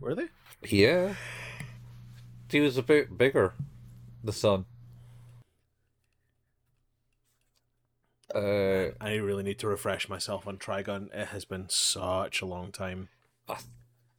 [0.00, 0.28] Were they?
[0.68, 1.14] yeah.
[2.50, 3.54] He was a bit bigger,
[4.22, 4.66] the son.
[8.34, 11.12] Uh, I really need to refresh myself on Trigun.
[11.14, 13.08] It has been such a long time.
[13.48, 13.58] I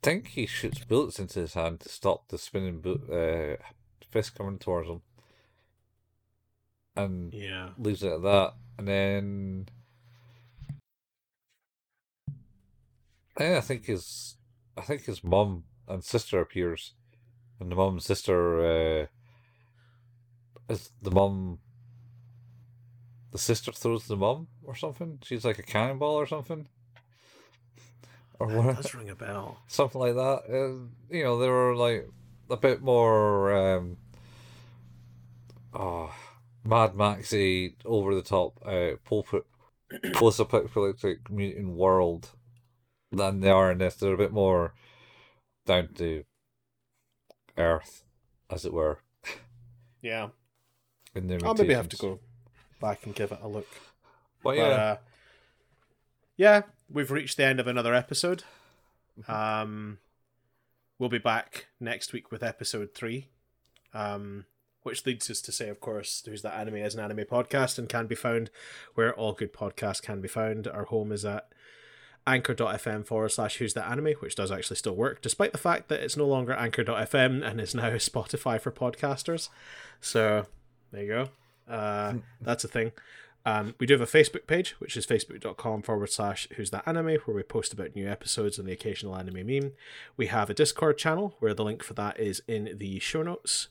[0.01, 3.63] think he shoots bullets into his hand to stop the spinning bo- uh,
[4.09, 5.01] fist coming towards him,
[6.95, 7.69] and Yeah.
[7.77, 8.53] leaves it at that.
[8.77, 9.69] And then,
[13.37, 14.35] then I think his,
[14.77, 16.93] I think his mum and sister appears,
[17.59, 18.59] and the mum and sister,
[19.03, 19.05] uh,
[20.69, 21.59] is the mum.
[23.31, 25.19] The sister throws the mum or something.
[25.21, 26.67] She's like a cannonball or something.
[28.39, 28.75] Or That what?
[28.77, 29.59] does ring a bell.
[29.67, 30.43] something like that.
[30.49, 32.09] Uh, you know, they were like
[32.49, 33.97] a bit more um,
[35.73, 36.13] oh,
[36.65, 39.45] Mad Maxy, over the top, uh, pulpit,
[40.13, 42.31] post-apocalyptic mutant world
[43.11, 43.95] than they are in this.
[43.95, 44.73] They're a bit more
[45.65, 46.23] down to
[47.57, 48.03] earth,
[48.49, 48.99] as it were.
[50.01, 50.29] Yeah.
[51.15, 52.19] In their I'll maybe have to go
[52.81, 53.67] back and give it a look.
[54.43, 54.97] But But, yeah, uh,
[56.35, 58.43] yeah, we've reached the end of another episode.
[59.29, 59.99] Um,
[60.99, 63.29] we'll be back next week with episode three,
[63.93, 64.45] um,
[64.85, 67.89] which leads us to say, of course, Who's That Anime is an anime podcast and
[67.89, 68.49] can be found
[68.93, 70.67] where all good podcasts can be found.
[70.67, 71.49] Our home is at
[72.27, 76.01] anchor.fm forward slash Who's That Anime, which does actually still work, despite the fact that
[76.01, 79.49] it's no longer anchor.fm and is now Spotify for podcasters.
[80.01, 80.45] So
[80.91, 81.73] there you go.
[81.73, 82.91] Uh, that's a thing.
[83.45, 87.17] Um, we do have a Facebook page, which is facebook.com forward slash who's that anime,
[87.25, 89.73] where we post about new episodes and the occasional anime meme.
[90.17, 93.67] We have a Discord channel, where the link for that is in the show notes.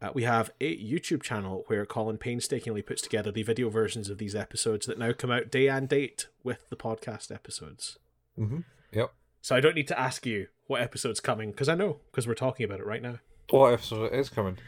[0.00, 4.18] Uh, we have a YouTube channel where Colin painstakingly puts together the video versions of
[4.18, 7.98] these episodes that now come out day and date with the podcast episodes.
[8.36, 8.60] hmm
[8.92, 9.12] yep.
[9.42, 12.34] So I don't need to ask you what episode's coming, because I know, because we're
[12.34, 13.18] talking about it right now.
[13.50, 14.58] What episode is coming?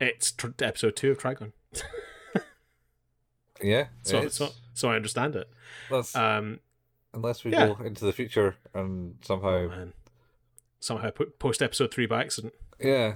[0.00, 1.52] It's tr- episode two of Trigun.
[3.60, 5.50] Yeah, So, so, so I understand it.
[5.90, 6.60] That's Um,
[7.12, 7.66] unless we yeah.
[7.74, 9.88] go into the future and somehow, Oh.
[10.78, 12.54] Somehow put post episode three by accident.
[12.78, 13.14] yeah.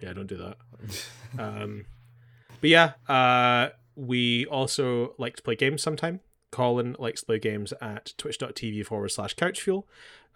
[0.00, 0.56] Yeah, don't do that.
[1.38, 1.86] Um,
[2.60, 6.20] but yeah, uh, we also like to play games sometime.
[6.50, 9.84] Colin likes to play games at twitch.tv forward slash couchfuel.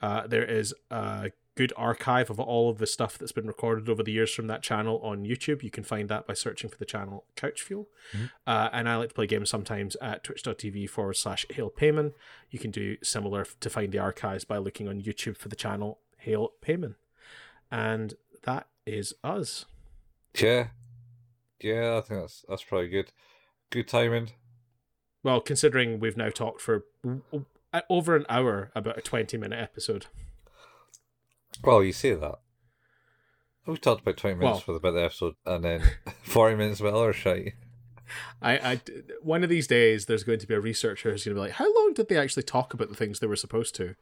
[0.03, 4.03] Uh, there is a good archive of all of the stuff that's been recorded over
[4.03, 5.63] the years from that channel on YouTube.
[5.63, 7.87] You can find that by searching for the channel Couchfuel.
[8.13, 8.31] Mhm.
[8.47, 12.15] Uh, and I like to play games sometimes at twitch.tv forward slash Hail Paimon.
[12.51, 16.01] You can do similar to find the archives by looking on YouTube for the channel
[16.19, 16.95] Hail Paimon.
[17.71, 19.65] And that is us.
[20.39, 20.69] Yeah,
[21.61, 23.13] yeah, I think that's that's probably good.
[23.71, 24.31] Good timing.
[25.23, 26.85] Well, considering we've now talked for
[27.89, 30.07] over an hour about a 20 minute episode.
[31.63, 32.39] Well, you say that.
[33.67, 35.83] We talked about twenty minutes Well- for the bit of the episode, and then
[36.25, 37.55] forty minutes about other shite.
[38.43, 38.81] I, I,
[39.23, 41.53] one of these days, there's going to be a researcher who's going to be like,
[41.57, 43.95] how long did they actually talk about the things they were supposed to?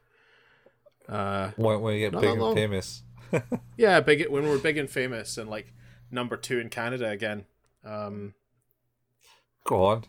[1.09, 3.03] Uh, When, you get big and famous,
[3.77, 5.73] yeah, big when we're big and famous and like
[6.11, 7.45] number two in Canada again.
[7.85, 8.35] Um,
[9.65, 10.05] Go on.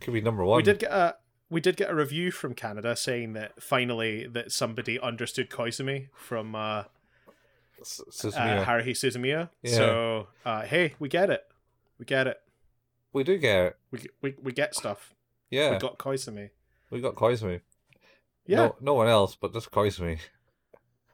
[0.00, 0.56] Could be number one.
[0.58, 1.16] We did get a
[1.48, 6.54] we did get a review from Canada saying that finally that somebody understood Koizumi from
[6.54, 6.84] uh, uh,
[7.80, 9.50] Haruhi Suzumiya.
[9.62, 9.74] Yeah.
[9.74, 11.44] So uh, hey, we get it.
[11.98, 12.40] We get it.
[13.12, 13.76] we do get it.
[13.90, 15.14] We we, we get stuff.
[15.50, 16.50] Yeah, We got Koizumi.
[16.90, 17.60] we got Koizumi.
[18.46, 18.56] Yeah.
[18.56, 20.18] No, no one else, but just Koizumi.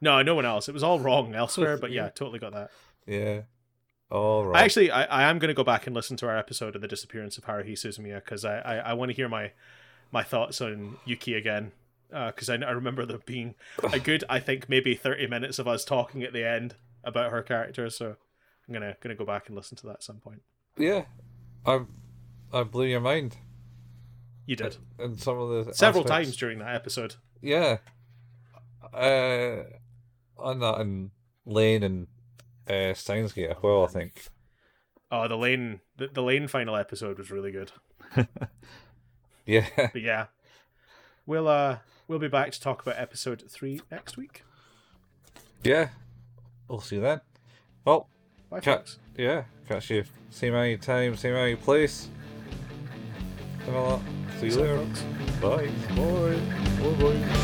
[0.02, 0.68] No, no one else.
[0.68, 2.70] It was all wrong elsewhere, but yeah, totally got that.
[3.06, 3.42] Yeah.
[4.10, 4.60] All right.
[4.60, 6.82] I actually, I, I am going to go back and listen to our episode of
[6.82, 9.52] the disappearance of Haruhi Suzumiya because I, I, I want to hear my
[10.10, 11.72] my thoughts on Yuki again
[12.10, 13.54] because I, I remember there being
[13.92, 16.74] a good, I think maybe thirty minutes of us talking at the end
[17.04, 17.88] about her character.
[17.88, 18.16] So
[18.68, 20.42] I'm gonna gonna go back and listen to that at some point.
[20.76, 21.04] yeah.
[21.64, 21.80] I,
[22.52, 23.36] I blew your mind
[24.46, 26.26] You did in some of the several aspects.
[26.26, 27.14] times during that episode.
[27.40, 27.78] Yeah.
[28.92, 29.62] Uh,
[30.42, 31.10] on that and
[31.46, 32.06] Lain and
[32.68, 33.84] uh, Steins Gate as well.
[33.84, 34.26] I think.
[35.10, 37.72] Oh, the Lain, the, the Lain final episode was really good.
[39.44, 39.66] Yeah.
[39.76, 40.26] But yeah,
[41.26, 44.44] we'll uh we'll be back to talk about episode three next week.
[45.64, 45.88] yeah.
[46.68, 47.20] We'll see you then.
[47.84, 48.08] Well,
[48.48, 48.78] Bye, Cat.
[48.78, 48.98] folks.
[49.18, 49.42] Yeah.
[49.68, 52.08] Catch you same any time, same any place.
[53.66, 54.38] And all that.
[54.38, 54.78] See you So, later.
[54.78, 55.02] folks.
[55.40, 55.70] Bye.
[55.96, 56.96] Bye.
[56.96, 57.18] Bye.
[57.28, 57.38] Bye.